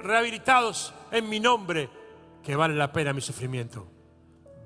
rehabilitados 0.03 0.93
en 1.11 1.29
mi 1.29 1.41
nombre. 1.41 1.89
Que 2.43 2.57
vale 2.57 2.75
la 2.75 2.93
pena 2.93 3.15
mi 3.15 3.23
sufrimiento. 3.23 3.87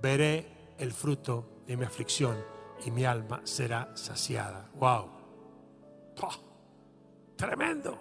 Veré 0.02 0.74
el 0.78 0.92
fruto 0.92 1.55
de 1.66 1.76
mi 1.76 1.84
aflicción 1.84 2.36
y 2.84 2.90
mi 2.90 3.04
alma 3.04 3.40
será 3.44 3.96
saciada. 3.96 4.68
¡Wow! 4.74 5.10
Tremendo. 7.36 7.98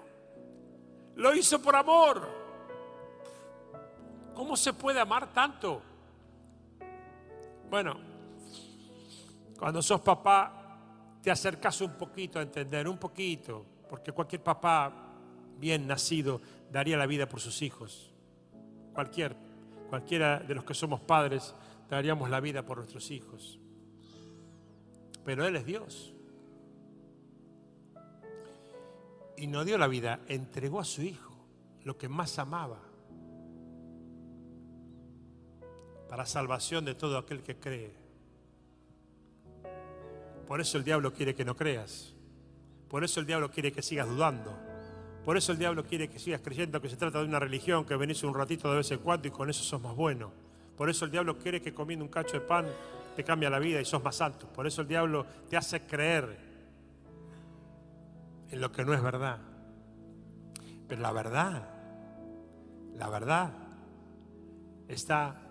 Lo 1.15 1.33
hizo 1.33 1.61
por 1.61 1.75
amor. 1.75 2.27
¿Cómo 4.33 4.55
se 4.55 4.73
puede 4.73 4.99
amar 4.99 5.31
tanto? 5.33 5.81
Bueno, 7.69 7.97
cuando 9.57 9.81
sos 9.81 10.01
papá, 10.01 10.65
te 11.21 11.31
acercas 11.31 11.81
un 11.81 11.93
poquito 11.93 12.39
a 12.39 12.41
entender, 12.41 12.87
un 12.87 12.97
poquito, 12.97 13.65
porque 13.89 14.11
cualquier 14.11 14.43
papá 14.43 14.91
bien 15.57 15.87
nacido 15.87 16.41
daría 16.71 16.97
la 16.97 17.05
vida 17.05 17.27
por 17.27 17.39
sus 17.39 17.61
hijos. 17.61 18.13
Cualquier, 18.93 19.35
cualquiera 19.89 20.39
de 20.39 20.55
los 20.55 20.63
que 20.63 20.73
somos 20.73 20.99
padres 20.99 21.55
daríamos 21.89 22.29
la 22.29 22.39
vida 22.39 22.65
por 22.65 22.77
nuestros 22.77 23.11
hijos. 23.11 23.59
Pero 25.23 25.45
Él 25.45 25.55
es 25.55 25.65
Dios. 25.65 26.13
Y 29.37 29.47
no 29.47 29.65
dio 29.65 29.77
la 29.77 29.87
vida, 29.87 30.21
entregó 30.27 30.79
a 30.79 30.85
su 30.85 31.01
Hijo, 31.01 31.35
lo 31.83 31.97
que 31.97 32.07
más 32.07 32.39
amaba, 32.39 32.79
para 36.07 36.25
salvación 36.25 36.85
de 36.85 36.95
todo 36.95 37.17
aquel 37.17 37.43
que 37.43 37.57
cree. 37.57 37.93
Por 40.47 40.61
eso 40.61 40.77
el 40.77 40.83
diablo 40.83 41.11
quiere 41.11 41.35
que 41.35 41.43
no 41.43 41.55
creas. 41.55 42.13
Por 42.87 43.03
eso 43.03 43.19
el 43.19 43.25
diablo 43.25 43.49
quiere 43.51 43.71
que 43.71 43.81
sigas 43.81 44.07
dudando. 44.07 44.55
Por 45.25 45.37
eso 45.37 45.51
el 45.51 45.57
diablo 45.57 45.83
quiere 45.83 46.07
que 46.07 46.19
sigas 46.19 46.41
creyendo 46.41 46.79
que 46.79 46.87
se 46.87 46.97
trata 46.97 47.19
de 47.19 47.25
una 47.25 47.39
religión, 47.39 47.83
que 47.83 47.95
venís 47.95 48.23
un 48.23 48.35
ratito 48.35 48.69
de 48.69 48.77
vez 48.77 48.91
en 48.91 48.99
cuando 48.99 49.27
y 49.27 49.31
con 49.31 49.49
eso 49.49 49.63
sos 49.63 49.81
más 49.81 49.95
bueno. 49.95 50.44
Por 50.75 50.89
eso 50.89 51.05
el 51.05 51.11
diablo 51.11 51.37
quiere 51.37 51.61
que 51.61 51.73
comiendo 51.73 52.03
un 52.03 52.11
cacho 52.11 52.39
de 52.39 52.41
pan 52.41 52.65
te 53.15 53.23
cambia 53.23 53.49
la 53.49 53.59
vida 53.59 53.79
y 53.79 53.85
sos 53.85 54.03
más 54.03 54.19
alto. 54.21 54.47
Por 54.47 54.67
eso 54.67 54.81
el 54.81 54.87
diablo 54.87 55.25
te 55.49 55.55
hace 55.55 55.81
creer 55.81 56.37
en 58.49 58.61
lo 58.61 58.71
que 58.71 58.83
no 58.83 58.93
es 58.93 59.01
verdad. 59.01 59.39
Pero 60.87 61.01
la 61.01 61.11
verdad, 61.11 61.63
la 62.95 63.09
verdad 63.09 63.51
está 64.87 65.41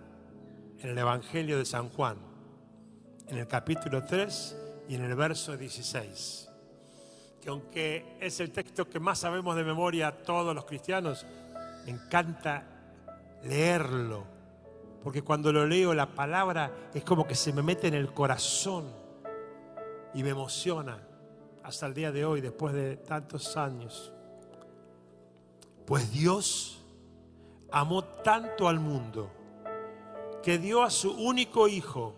en 0.79 0.89
el 0.89 0.97
Evangelio 0.97 1.57
de 1.57 1.65
San 1.65 1.89
Juan, 1.89 2.17
en 3.27 3.37
el 3.37 3.47
capítulo 3.47 4.05
3 4.05 4.57
y 4.87 4.95
en 4.95 5.03
el 5.03 5.15
verso 5.15 5.57
16. 5.57 6.49
Que 7.41 7.49
aunque 7.49 8.17
es 8.19 8.39
el 8.39 8.51
texto 8.51 8.87
que 8.89 8.99
más 8.99 9.19
sabemos 9.19 9.55
de 9.55 9.63
memoria 9.63 10.11
todos 10.11 10.55
los 10.55 10.65
cristianos, 10.65 11.25
encanta 11.85 12.63
leerlo. 13.43 14.34
Porque 15.05 15.21
cuando 15.21 15.53
lo 15.53 15.67
leo 15.67 15.93
la 15.93 16.07
palabra 16.07 16.89
es 16.91 17.03
como 17.03 17.27
que 17.27 17.35
se 17.35 17.53
me 17.53 17.61
mete 17.61 17.87
en 17.87 17.93
el 17.93 18.11
corazón 18.11 18.85
y 20.15 20.23
me 20.23 20.31
emociona 20.31 20.97
hasta 21.61 21.85
el 21.85 21.93
día 21.93 22.11
de 22.11 22.25
hoy, 22.25 22.41
después 22.41 22.73
de 22.73 22.97
tantos 22.97 23.55
años. 23.55 24.11
Pues 25.85 26.11
Dios 26.11 26.83
amó 27.71 28.03
tanto 28.03 28.67
al 28.67 28.79
mundo 28.79 29.29
que 30.41 30.57
dio 30.57 30.81
a 30.81 30.89
su 30.89 31.11
único 31.11 31.67
Hijo 31.67 32.15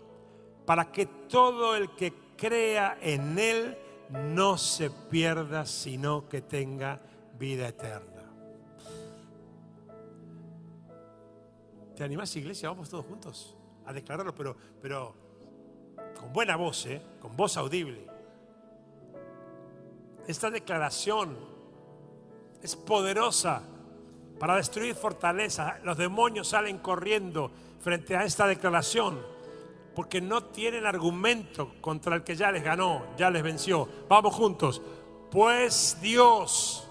para 0.64 0.90
que 0.90 1.04
todo 1.04 1.76
el 1.76 1.94
que 1.94 2.14
crea 2.38 2.96
en 3.02 3.38
Él 3.38 3.76
no 4.08 4.56
se 4.56 4.88
pierda, 4.88 5.66
sino 5.66 6.26
que 6.26 6.40
tenga 6.40 7.02
vida 7.38 7.68
eterna. 7.68 8.17
¿Te 11.98 12.04
animás, 12.04 12.36
iglesia? 12.36 12.68
Vamos 12.68 12.88
todos 12.88 13.04
juntos 13.06 13.56
a 13.84 13.92
declararlo, 13.92 14.32
pero, 14.32 14.54
pero 14.80 15.12
con 16.20 16.32
buena 16.32 16.54
voz, 16.54 16.86
¿eh? 16.86 17.02
con 17.20 17.36
voz 17.36 17.56
audible. 17.56 18.06
Esta 20.28 20.48
declaración 20.48 21.36
es 22.62 22.76
poderosa 22.76 23.62
para 24.38 24.54
destruir 24.54 24.94
fortaleza. 24.94 25.80
Los 25.82 25.98
demonios 25.98 26.46
salen 26.46 26.78
corriendo 26.78 27.50
frente 27.80 28.14
a 28.14 28.22
esta 28.22 28.46
declaración 28.46 29.20
porque 29.96 30.20
no 30.20 30.44
tienen 30.44 30.86
argumento 30.86 31.74
contra 31.80 32.14
el 32.14 32.22
que 32.22 32.36
ya 32.36 32.52
les 32.52 32.62
ganó, 32.62 33.06
ya 33.16 33.28
les 33.28 33.42
venció. 33.42 33.88
Vamos 34.08 34.36
juntos. 34.36 34.80
Pues 35.32 35.98
Dios 36.00 36.87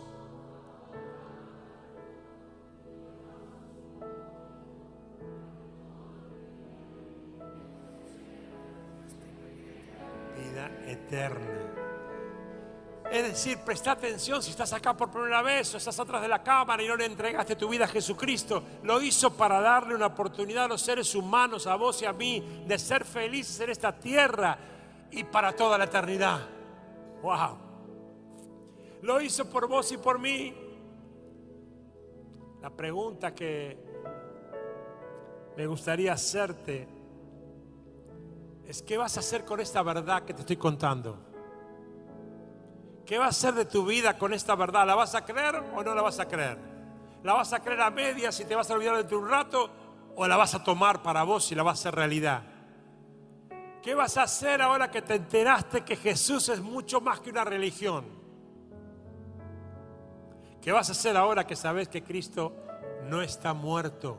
eterna. 11.08 11.68
Es 13.10 13.24
decir, 13.24 13.60
presta 13.60 13.92
atención 13.92 14.44
si 14.44 14.52
estás 14.52 14.74
acá 14.74 14.96
por 14.96 15.10
primera 15.10 15.42
vez 15.42 15.74
o 15.74 15.78
estás 15.78 15.98
atrás 15.98 16.22
de 16.22 16.28
la 16.28 16.44
cámara 16.44 16.84
y 16.84 16.88
no 16.88 16.96
le 16.98 17.06
entregaste 17.06 17.56
tu 17.56 17.70
vida 17.70 17.86
a 17.86 17.88
Jesucristo. 17.88 18.62
Lo 18.84 19.02
hizo 19.02 19.34
para 19.34 19.62
darle 19.62 19.96
una 19.96 20.08
oportunidad 20.08 20.66
a 20.66 20.68
los 20.68 20.82
seres 20.82 21.16
humanos, 21.16 21.68
a 21.68 21.76
vos 21.76 22.02
y 22.02 22.06
a 22.06 22.12
mí, 22.12 22.64
de 22.68 22.78
ser 22.78 23.06
felices 23.06 23.60
en 23.62 23.70
esta 23.70 23.98
tierra 23.98 24.58
y 25.10 25.24
para 25.24 25.56
toda 25.56 25.78
la 25.78 25.86
eternidad. 25.86 26.42
¡Wow! 27.22 27.58
Lo 29.04 29.22
hizo 29.22 29.50
por 29.50 29.68
vos 29.68 29.90
y 29.94 29.98
por 29.98 30.20
mí. 30.20 30.54
La 32.62 32.70
pregunta 32.70 33.34
que 33.34 33.78
me 35.56 35.66
gustaría 35.66 36.12
hacerte 36.12 36.97
es, 38.68 38.82
¿qué 38.84 38.98
vas 38.98 39.16
a 39.16 39.22
hacer 39.22 39.46
con 39.46 39.62
esta 39.62 39.82
verdad 39.82 40.24
que 40.24 40.34
te 40.34 40.42
estoy 40.42 40.58
contando? 40.58 41.18
¿Qué 43.06 43.18
va 43.18 43.26
a 43.26 43.30
hacer 43.30 43.54
de 43.54 43.64
tu 43.64 43.86
vida 43.86 44.18
con 44.18 44.34
esta 44.34 44.56
verdad? 44.56 44.86
¿La 44.86 44.94
vas 44.94 45.16
a 45.16 45.24
creer 45.24 45.56
o 45.74 45.82
no 45.82 45.96
la 45.96 46.02
vas 46.02 46.20
a 46.20 46.28
creer? 46.28 46.58
¿La 47.24 47.34
vas 47.34 47.54
a 47.54 47.62
creer 47.62 47.80
a 47.82 47.90
medias 47.90 48.38
y 48.42 48.46
te 48.46 48.56
vas 48.56 48.70
a 48.70 48.74
olvidar 48.74 48.98
dentro 48.98 49.18
de 49.18 49.24
un 49.24 49.30
rato? 49.30 49.70
¿O 50.18 50.28
la 50.28 50.36
vas 50.36 50.54
a 50.54 50.64
tomar 50.64 51.02
para 51.02 51.24
vos 51.24 51.50
y 51.52 51.56
la 51.56 51.64
vas 51.64 51.80
a 51.80 51.82
hacer 51.82 51.96
realidad? 51.96 52.44
¿Qué 53.82 53.96
vas 53.96 54.18
a 54.18 54.24
hacer 54.24 54.62
ahora 54.62 54.92
que 54.92 55.02
te 55.02 55.16
enteraste 55.16 55.86
que 55.86 55.96
Jesús 55.96 56.50
es 56.50 56.60
mucho 56.60 57.00
más 57.00 57.22
que 57.22 57.30
una 57.30 57.46
religión? 57.46 58.06
¿Qué 60.62 60.74
vas 60.74 60.90
a 60.90 60.92
hacer 60.92 61.16
ahora 61.16 61.48
que 61.48 61.56
sabes 61.56 61.88
que 61.88 62.04
Cristo 62.04 62.54
no 63.06 63.22
está 63.22 63.54
muerto? 63.54 64.18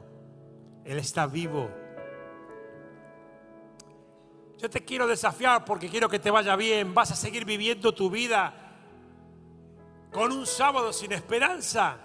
Él 0.86 0.98
está 0.98 1.26
vivo. 1.26 1.68
Yo 4.58 4.68
te 4.68 4.84
quiero 4.84 5.06
desafiar 5.06 5.64
porque 5.64 5.88
quiero 5.88 6.08
que 6.08 6.18
te 6.18 6.32
vaya 6.32 6.56
bien. 6.56 6.92
Vas 6.92 7.12
a 7.12 7.16
seguir 7.16 7.44
viviendo 7.44 7.94
tu 7.94 8.10
vida 8.10 8.52
con 10.12 10.32
un 10.32 10.46
sábado 10.46 10.92
sin 10.92 11.12
esperanza, 11.12 11.96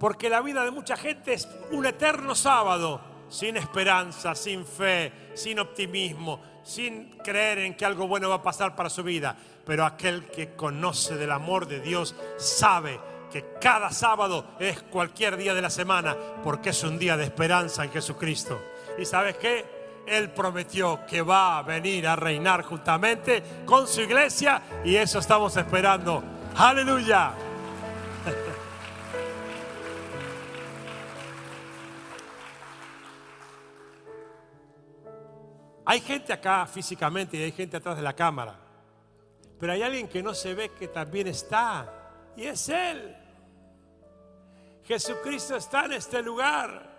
porque 0.00 0.28
la 0.28 0.40
vida 0.40 0.64
de 0.64 0.72
mucha 0.72 0.96
gente 0.96 1.34
es 1.34 1.48
un 1.70 1.86
eterno 1.86 2.34
sábado 2.34 3.00
sin 3.28 3.56
esperanza, 3.56 4.34
sin 4.34 4.66
fe, 4.66 5.30
sin 5.34 5.60
optimismo, 5.60 6.40
sin 6.64 7.18
creer 7.18 7.58
en 7.58 7.76
que 7.76 7.84
algo 7.84 8.08
bueno 8.08 8.28
va 8.28 8.36
a 8.36 8.42
pasar 8.42 8.74
para 8.74 8.90
su 8.90 9.04
vida. 9.04 9.36
Pero 9.64 9.84
aquel 9.84 10.26
que 10.26 10.56
conoce 10.56 11.16
del 11.16 11.30
amor 11.30 11.68
de 11.68 11.80
Dios 11.80 12.16
sabe 12.36 12.98
que 13.30 13.54
cada 13.60 13.90
sábado 13.90 14.56
es 14.58 14.82
cualquier 14.82 15.36
día 15.36 15.54
de 15.54 15.62
la 15.62 15.70
semana, 15.70 16.16
porque 16.42 16.70
es 16.70 16.82
un 16.82 16.98
día 16.98 17.16
de 17.16 17.24
esperanza 17.24 17.84
en 17.84 17.92
Jesucristo. 17.92 18.60
¿Y 18.98 19.04
sabes 19.04 19.36
qué? 19.36 19.73
Él 20.06 20.30
prometió 20.30 21.06
que 21.06 21.22
va 21.22 21.58
a 21.58 21.62
venir 21.62 22.06
a 22.06 22.16
reinar 22.16 22.62
juntamente 22.62 23.42
con 23.64 23.86
su 23.86 24.02
iglesia 24.02 24.62
y 24.84 24.96
eso 24.96 25.18
estamos 25.18 25.56
esperando 25.56 26.22
Aleluya. 26.56 27.32
Hay 35.86 36.00
gente 36.00 36.32
acá 36.32 36.64
físicamente 36.66 37.36
y 37.36 37.42
hay 37.42 37.52
gente 37.52 37.76
atrás 37.76 37.96
de 37.96 38.02
la 38.02 38.14
cámara. 38.14 38.58
Pero 39.60 39.72
hay 39.72 39.82
alguien 39.82 40.08
que 40.08 40.22
no 40.22 40.32
se 40.32 40.54
ve 40.54 40.70
que 40.70 40.88
también 40.88 41.26
está. 41.26 42.32
Y 42.36 42.44
es 42.44 42.68
Él. 42.70 43.14
Jesucristo 44.84 45.56
está 45.56 45.84
en 45.84 45.92
este 45.92 46.22
lugar. 46.22 46.93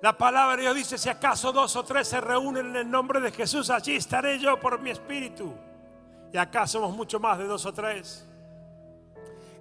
La 0.00 0.16
palabra 0.16 0.56
de 0.56 0.62
Dios 0.62 0.76
dice, 0.76 0.98
si 0.98 1.08
acaso 1.08 1.52
dos 1.52 1.74
o 1.74 1.84
tres 1.84 2.06
se 2.06 2.20
reúnen 2.20 2.66
en 2.66 2.76
el 2.76 2.90
nombre 2.90 3.20
de 3.20 3.32
Jesús, 3.32 3.68
allí 3.68 3.96
estaré 3.96 4.38
yo 4.38 4.58
por 4.60 4.80
mi 4.80 4.90
espíritu. 4.90 5.52
Y 6.32 6.36
acá 6.36 6.66
somos 6.66 6.94
mucho 6.94 7.18
más 7.18 7.38
de 7.38 7.44
dos 7.44 7.66
o 7.66 7.72
tres. 7.72 8.24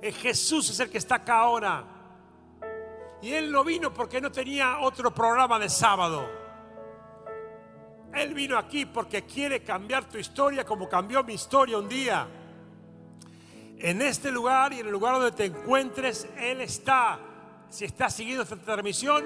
Jesús 0.01 0.69
es 0.69 0.79
el 0.79 0.89
que 0.91 0.99
está 0.99 1.15
acá 1.15 1.39
ahora. 1.39 1.83
Y 3.21 3.31
Él 3.31 3.51
no 3.51 3.63
vino 3.63 3.91
porque 3.91 4.21
no 4.21 4.31
tenía 4.31 4.79
otro 4.79 5.11
programa 5.11 5.57
de 5.57 5.69
sábado. 5.69 6.29
Él 8.13 8.33
vino 8.35 8.57
aquí 8.57 8.85
porque 8.85 9.23
quiere 9.23 9.63
cambiar 9.63 10.05
tu 10.05 10.17
historia 10.17 10.63
como 10.63 10.87
cambió 10.87 11.23
mi 11.23 11.33
historia 11.33 11.79
un 11.79 11.89
día. 11.89 12.27
En 13.79 14.01
este 14.01 14.31
lugar 14.31 14.73
y 14.73 14.79
en 14.79 14.85
el 14.85 14.91
lugar 14.91 15.15
donde 15.15 15.31
te 15.31 15.45
encuentres, 15.45 16.27
Él 16.37 16.61
está. 16.61 17.19
Si 17.69 17.85
estás 17.85 18.13
siguiendo 18.13 18.43
esta 18.43 18.55
transmisión, 18.55 19.25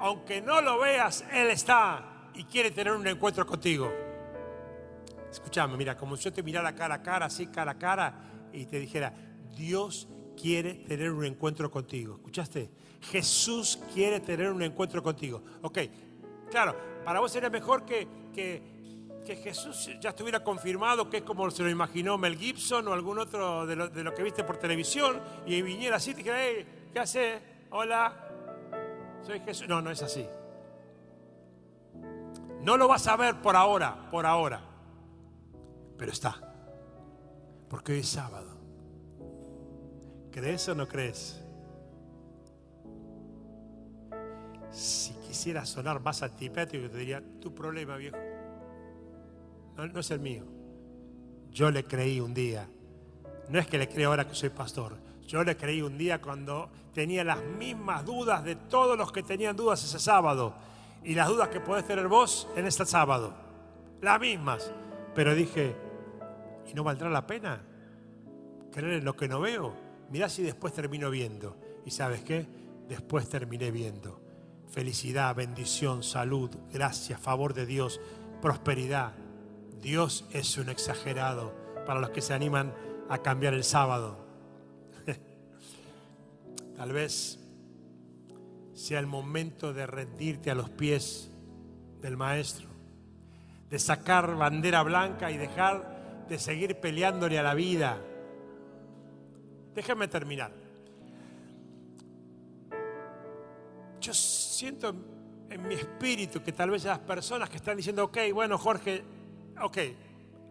aunque 0.00 0.40
no 0.40 0.60
lo 0.60 0.78
veas, 0.78 1.24
Él 1.32 1.50
está 1.50 2.30
y 2.34 2.44
quiere 2.44 2.70
tener 2.70 2.92
un 2.94 3.06
encuentro 3.06 3.46
contigo. 3.46 3.92
Escúchame, 5.30 5.76
mira, 5.76 5.96
como 5.96 6.16
yo 6.16 6.32
te 6.32 6.42
mirara 6.42 6.74
cara 6.74 6.96
a 6.96 7.02
cara, 7.02 7.26
así 7.26 7.46
cara 7.46 7.72
a 7.72 7.78
cara, 7.78 8.14
y 8.52 8.66
te 8.66 8.80
dijera, 8.80 9.12
Dios 9.54 10.08
quiere 10.40 10.74
tener 10.74 11.12
un 11.12 11.24
encuentro 11.24 11.70
contigo. 11.70 12.16
¿Escuchaste? 12.16 12.70
Jesús 13.02 13.78
quiere 13.92 14.20
tener 14.20 14.50
un 14.50 14.62
encuentro 14.62 15.02
contigo. 15.02 15.42
Ok, 15.62 15.78
claro, 16.50 16.74
para 17.04 17.20
vos 17.20 17.30
sería 17.30 17.50
mejor 17.50 17.84
que, 17.84 18.08
que, 18.34 18.80
Jesús 19.44 19.88
ya 20.00 20.10
estuviera 20.10 20.42
confirmado, 20.42 21.08
que 21.08 21.18
es 21.18 21.22
como 21.22 21.48
se 21.52 21.62
lo 21.62 21.70
imaginó 21.70 22.18
Mel 22.18 22.36
Gibson 22.36 22.88
o 22.88 22.92
algún 22.92 23.16
otro 23.16 23.64
de 23.64 23.76
lo, 23.76 24.12
que 24.12 24.24
viste 24.24 24.42
por 24.42 24.56
televisión, 24.56 25.20
y 25.46 25.62
viniera 25.62 25.96
así 25.96 26.10
y 26.10 26.14
te 26.14 26.18
dijera, 26.18 26.38
¿qué 26.92 26.98
hace? 26.98 27.38
Hola, 27.70 28.29
soy 29.22 29.40
Jesús. 29.40 29.68
No, 29.68 29.80
no 29.80 29.90
es 29.90 30.02
así. 30.02 30.26
No 32.62 32.76
lo 32.76 32.88
vas 32.88 33.06
a 33.06 33.16
ver 33.16 33.40
por 33.40 33.56
ahora, 33.56 34.10
por 34.10 34.26
ahora 34.26 34.70
pero 36.00 36.12
está. 36.12 36.34
Porque 37.68 37.92
hoy 37.92 37.98
es 37.98 38.08
sábado. 38.08 38.56
¿Crees 40.30 40.66
o 40.70 40.74
no 40.74 40.88
crees? 40.88 41.44
Si 44.70 45.12
quisiera 45.26 45.66
sonar 45.66 46.00
más 46.00 46.22
antipático, 46.22 46.88
te 46.88 46.96
diría, 46.96 47.22
tu 47.38 47.54
problema, 47.54 47.98
viejo. 47.98 48.16
No, 49.76 49.88
no 49.88 50.00
es 50.00 50.10
el 50.10 50.20
mío. 50.20 50.46
Yo 51.50 51.70
le 51.70 51.84
creí 51.84 52.18
un 52.18 52.32
día. 52.32 52.66
No 53.50 53.58
es 53.58 53.66
que 53.66 53.76
le 53.76 53.86
creo 53.86 54.08
ahora 54.08 54.26
que 54.26 54.34
soy 54.34 54.48
pastor. 54.48 54.96
Yo 55.30 55.44
le 55.44 55.56
creí 55.56 55.80
un 55.80 55.96
día 55.96 56.20
cuando 56.20 56.68
tenía 56.92 57.22
las 57.22 57.40
mismas 57.40 58.04
dudas 58.04 58.42
de 58.42 58.56
todos 58.56 58.98
los 58.98 59.12
que 59.12 59.22
tenían 59.22 59.54
dudas 59.54 59.84
ese 59.84 60.00
sábado. 60.00 60.54
Y 61.04 61.14
las 61.14 61.28
dudas 61.28 61.50
que 61.50 61.60
podés 61.60 61.86
tener 61.86 62.08
vos 62.08 62.48
en 62.56 62.66
este 62.66 62.84
sábado. 62.84 63.32
Las 64.00 64.20
mismas. 64.20 64.72
Pero 65.14 65.36
dije, 65.36 65.76
¿Y 66.66 66.74
no 66.74 66.82
valdrá 66.82 67.08
la 67.08 67.28
pena 67.28 67.62
creer 68.72 68.94
en 68.94 69.04
lo 69.04 69.14
que 69.14 69.28
no 69.28 69.38
veo? 69.38 69.72
Mirá 70.10 70.28
si 70.28 70.42
después 70.42 70.72
termino 70.72 71.10
viendo. 71.10 71.56
¿Y 71.86 71.92
sabes 71.92 72.22
qué? 72.22 72.46
Después 72.88 73.28
terminé 73.28 73.70
viendo. 73.70 74.20
Felicidad, 74.68 75.36
bendición, 75.36 76.02
salud, 76.02 76.50
gracia, 76.72 77.18
favor 77.18 77.54
de 77.54 77.66
Dios 77.66 78.00
prosperidad. 78.42 79.12
Dios 79.80 80.24
es 80.32 80.58
un 80.58 80.70
exagerado 80.70 81.54
para 81.86 82.00
los 82.00 82.10
que 82.10 82.20
se 82.20 82.34
animan 82.34 82.74
a 83.08 83.18
cambiar 83.18 83.54
el 83.54 83.64
sábado. 83.64 84.29
Tal 86.80 86.94
vez 86.94 87.38
sea 88.72 89.00
el 89.00 89.06
momento 89.06 89.74
de 89.74 89.86
rendirte 89.86 90.50
a 90.50 90.54
los 90.54 90.70
pies 90.70 91.30
del 92.00 92.16
Maestro, 92.16 92.68
de 93.68 93.78
sacar 93.78 94.34
bandera 94.34 94.82
blanca 94.82 95.30
y 95.30 95.36
dejar 95.36 96.24
de 96.26 96.38
seguir 96.38 96.80
peleándole 96.80 97.38
a 97.38 97.42
la 97.42 97.52
vida. 97.52 98.00
Déjame 99.74 100.08
terminar. 100.08 100.52
Yo 104.00 104.14
siento 104.14 104.94
en 105.50 105.68
mi 105.68 105.74
espíritu 105.74 106.42
que 106.42 106.52
tal 106.52 106.70
vez 106.70 106.84
las 106.84 107.00
personas 107.00 107.50
que 107.50 107.56
están 107.56 107.76
diciendo, 107.76 108.04
ok, 108.04 108.20
bueno 108.32 108.56
Jorge, 108.56 109.04
ok, 109.60 109.78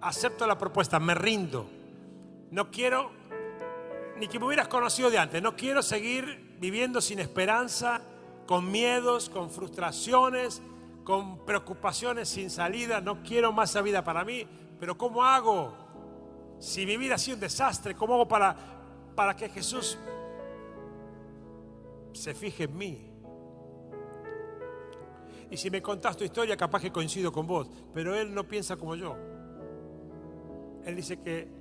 acepto 0.01 0.45
la 0.45 0.59
propuesta, 0.59 0.99
me 0.99 1.15
rindo. 1.15 1.67
No 2.51 2.69
quiero, 2.69 3.18
ni 4.19 4.27
que 4.27 4.39
me 4.39 4.45
hubieras 4.45 4.67
conocido 4.67 5.09
de 5.09 5.17
antes, 5.17 5.41
no 5.41 5.55
quiero 5.55 5.81
seguir 5.81 6.57
viviendo 6.59 6.99
sin 6.99 7.19
esperanza, 7.19 8.01
con 8.45 8.69
miedos, 8.69 9.29
con 9.29 9.49
frustraciones, 9.49 10.61
con 11.03 11.45
preocupaciones 11.45 12.29
sin 12.29 12.49
salida, 12.49 12.99
no 12.99 13.23
quiero 13.23 13.51
más 13.51 13.69
esa 13.69 13.81
vida 13.81 14.03
para 14.03 14.25
mí, 14.25 14.45
pero 14.79 14.97
¿cómo 14.97 15.23
hago? 15.23 15.73
Si 16.59 16.85
mi 16.85 16.97
vida 16.97 17.15
ha 17.15 17.17
sido 17.17 17.35
un 17.35 17.41
desastre, 17.41 17.95
¿cómo 17.95 18.15
hago 18.15 18.27
para, 18.27 18.55
para 19.15 19.35
que 19.35 19.49
Jesús 19.49 19.97
se 22.11 22.33
fije 22.33 22.65
en 22.65 22.77
mí? 22.77 23.05
Y 25.51 25.57
si 25.57 25.71
me 25.71 25.81
contás 25.81 26.17
tu 26.17 26.23
historia, 26.23 26.57
capaz 26.57 26.81
que 26.81 26.91
coincido 26.91 27.31
con 27.31 27.47
vos, 27.47 27.69
pero 27.93 28.13
Él 28.15 28.33
no 28.33 28.43
piensa 28.43 28.75
como 28.75 28.95
yo. 28.95 29.15
Él 30.85 30.95
dice 30.95 31.19
que 31.19 31.58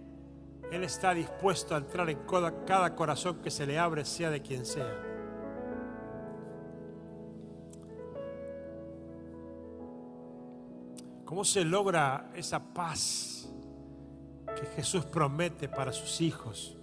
Él 0.71 0.85
está 0.85 1.15
dispuesto 1.15 1.75
a 1.75 1.79
entrar 1.79 2.11
en 2.11 2.19
cada, 2.67 2.95
corazón 2.95 3.41
que 3.43 3.51
se 3.51 3.67
le 3.67 3.79
abre, 3.79 4.05
sea 4.05 4.31
de 4.31 4.43
quien 4.43 4.67
sea. 4.67 5.05
¿Cómo 11.25 11.45
se 11.45 11.65
logra 11.65 12.31
esa 12.35 12.61
paz 12.73 13.51
que 14.47 14.67
Jesús 14.77 15.05
promete 15.05 15.69
para 15.69 15.93
sus 15.93 16.21
hijos? 16.21 16.77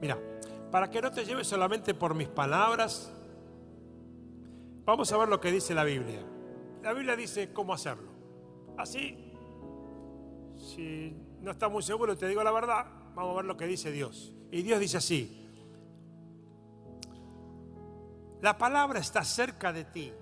Mira, 0.00 0.18
para 0.70 0.90
que 0.90 1.02
no 1.02 1.10
te 1.10 1.24
lleves 1.24 1.46
solamente 1.46 1.94
por 1.94 2.14
mis 2.14 2.28
palabras, 2.28 3.12
vamos 4.84 5.12
a 5.12 5.18
ver 5.18 5.28
lo 5.28 5.40
que 5.40 5.50
dice 5.50 5.74
la 5.74 5.84
Biblia. 5.84 6.24
La 6.82 6.92
Biblia 6.92 7.16
dice 7.16 7.52
cómo 7.52 7.74
hacerlo. 7.74 8.10
Así 8.76 9.30
si 10.60 11.16
no 11.42 11.50
estás 11.50 11.70
muy 11.70 11.82
seguro, 11.82 12.16
te 12.16 12.28
digo 12.28 12.42
la 12.42 12.50
verdad, 12.50 12.86
vamos 13.14 13.32
a 13.32 13.36
ver 13.36 13.44
lo 13.44 13.56
que 13.56 13.66
dice 13.66 13.90
Dios. 13.90 14.32
Y 14.50 14.62
Dios 14.62 14.80
dice 14.80 14.98
así, 14.98 15.40
la 18.40 18.56
palabra 18.56 19.00
está 19.00 19.24
cerca 19.24 19.72
de 19.72 19.84
ti. 19.84 20.12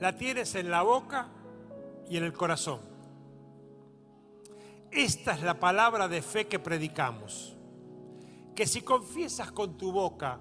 La 0.00 0.16
tienes 0.16 0.54
en 0.56 0.70
la 0.70 0.82
boca 0.82 1.28
y 2.08 2.16
en 2.16 2.24
el 2.24 2.32
corazón. 2.32 2.80
Esta 4.90 5.32
es 5.32 5.42
la 5.42 5.58
palabra 5.58 6.08
de 6.08 6.20
fe 6.20 6.48
que 6.48 6.58
predicamos. 6.58 7.56
Que 8.54 8.66
si 8.66 8.82
confiesas 8.82 9.52
con 9.52 9.78
tu 9.78 9.92
boca 9.92 10.40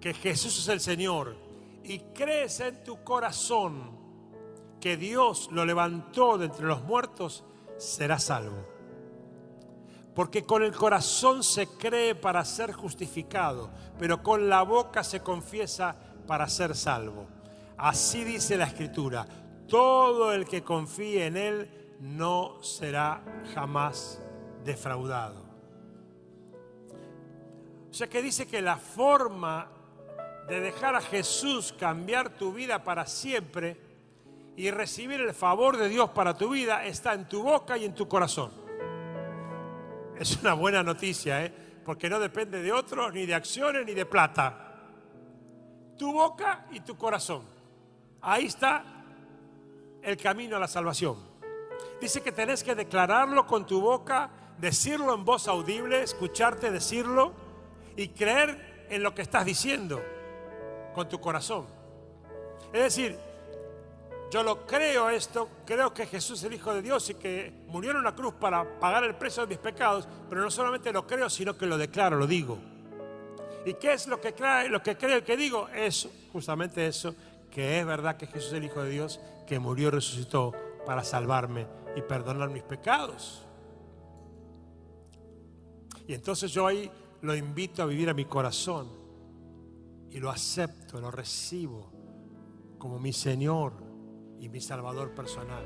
que 0.00 0.12
Jesús 0.12 0.58
es 0.58 0.68
el 0.68 0.80
Señor 0.80 1.34
y 1.82 1.98
crees 2.14 2.60
en 2.60 2.84
tu 2.84 3.02
corazón 3.02 3.90
que 4.80 4.96
Dios 4.98 5.48
lo 5.50 5.64
levantó 5.64 6.36
de 6.36 6.46
entre 6.46 6.66
los 6.66 6.84
muertos, 6.84 7.42
será 7.76 8.18
salvo. 8.18 8.66
Porque 10.14 10.44
con 10.44 10.62
el 10.62 10.72
corazón 10.72 11.42
se 11.42 11.66
cree 11.66 12.14
para 12.14 12.44
ser 12.44 12.72
justificado, 12.72 13.70
pero 13.98 14.22
con 14.22 14.48
la 14.48 14.62
boca 14.62 15.02
se 15.02 15.20
confiesa 15.20 15.96
para 16.26 16.48
ser 16.48 16.76
salvo. 16.76 17.26
Así 17.76 18.22
dice 18.22 18.56
la 18.56 18.66
Escritura, 18.66 19.26
todo 19.66 20.32
el 20.32 20.46
que 20.46 20.62
confíe 20.62 21.26
en 21.26 21.36
Él 21.36 21.96
no 22.00 22.62
será 22.62 23.22
jamás 23.54 24.20
defraudado. 24.64 25.42
O 27.90 27.94
sea 27.94 28.08
que 28.08 28.22
dice 28.22 28.46
que 28.46 28.62
la 28.62 28.76
forma 28.76 29.68
de 30.48 30.60
dejar 30.60 30.94
a 30.94 31.00
Jesús 31.00 31.72
cambiar 31.78 32.30
tu 32.30 32.52
vida 32.52 32.82
para 32.84 33.06
siempre 33.06 33.80
y 34.56 34.70
recibir 34.70 35.20
el 35.20 35.34
favor 35.34 35.76
de 35.76 35.88
Dios 35.88 36.10
para 36.10 36.36
tu 36.36 36.50
vida 36.50 36.84
está 36.84 37.14
en 37.14 37.28
tu 37.28 37.42
boca 37.42 37.76
y 37.76 37.84
en 37.84 37.94
tu 37.94 38.06
corazón. 38.06 38.52
Es 40.18 40.40
una 40.40 40.54
buena 40.54 40.82
noticia, 40.82 41.44
¿eh? 41.44 41.52
porque 41.84 42.08
no 42.08 42.20
depende 42.20 42.62
de 42.62 42.72
otros, 42.72 43.12
ni 43.12 43.26
de 43.26 43.34
acciones, 43.34 43.84
ni 43.84 43.94
de 43.94 44.06
plata. 44.06 44.60
Tu 45.98 46.12
boca 46.12 46.66
y 46.70 46.80
tu 46.80 46.96
corazón. 46.96 47.42
Ahí 48.20 48.46
está 48.46 48.84
el 50.02 50.16
camino 50.16 50.56
a 50.56 50.60
la 50.60 50.68
salvación. 50.68 51.16
Dice 52.00 52.22
que 52.22 52.32
tenés 52.32 52.62
que 52.62 52.74
declararlo 52.74 53.46
con 53.46 53.66
tu 53.66 53.80
boca, 53.80 54.30
decirlo 54.58 55.14
en 55.14 55.24
voz 55.24 55.48
audible, 55.48 56.02
escucharte 56.02 56.70
decirlo 56.70 57.32
y 57.96 58.08
creer 58.08 58.86
en 58.88 59.02
lo 59.02 59.14
que 59.14 59.22
estás 59.22 59.44
diciendo 59.44 60.00
con 60.94 61.08
tu 61.08 61.20
corazón. 61.20 61.66
Es 62.72 62.82
decir, 62.82 63.18
yo 64.30 64.42
lo 64.42 64.66
creo 64.66 65.10
esto, 65.10 65.48
creo 65.64 65.94
que 65.94 66.06
Jesús 66.06 66.38
es 66.40 66.44
el 66.44 66.54
Hijo 66.54 66.74
de 66.74 66.82
Dios 66.82 67.08
y 67.10 67.14
que 67.14 67.52
murió 67.68 67.92
en 67.92 67.98
una 67.98 68.14
cruz 68.14 68.34
para 68.34 68.78
pagar 68.80 69.04
el 69.04 69.14
precio 69.14 69.42
de 69.42 69.48
mis 69.48 69.58
pecados, 69.58 70.08
pero 70.28 70.42
no 70.42 70.50
solamente 70.50 70.92
lo 70.92 71.06
creo, 71.06 71.30
sino 71.30 71.56
que 71.56 71.66
lo 71.66 71.78
declaro, 71.78 72.16
lo 72.16 72.26
digo. 72.26 72.58
¿Y 73.64 73.74
qué 73.74 73.92
es 73.92 74.06
lo 74.06 74.20
que 74.20 74.34
lo 74.68 74.82
que 74.82 74.96
creo 74.96 75.18
y 75.18 75.22
que 75.22 75.36
digo? 75.36 75.68
Es 75.68 76.08
justamente 76.32 76.86
eso, 76.86 77.14
que 77.50 77.78
es 77.78 77.86
verdad 77.86 78.16
que 78.16 78.26
Jesús 78.26 78.48
es 78.48 78.54
el 78.54 78.64
Hijo 78.64 78.82
de 78.82 78.90
Dios, 78.90 79.20
que 79.46 79.58
murió 79.58 79.88
y 79.88 79.90
resucitó 79.92 80.52
para 80.84 81.04
salvarme 81.04 81.66
y 81.96 82.02
perdonar 82.02 82.50
mis 82.50 82.62
pecados. 82.62 83.42
Y 86.06 86.14
entonces 86.14 86.50
yo 86.50 86.66
ahí 86.66 86.90
lo 87.22 87.34
invito 87.34 87.82
a 87.82 87.86
vivir 87.86 88.10
a 88.10 88.14
mi 88.14 88.26
corazón 88.26 88.88
y 90.10 90.18
lo 90.18 90.30
acepto, 90.30 91.00
lo 91.00 91.10
recibo 91.10 91.90
como 92.78 92.98
mi 92.98 93.12
Señor 93.12 93.72
y 94.44 94.48
mi 94.50 94.60
Salvador 94.60 95.10
personal. 95.10 95.64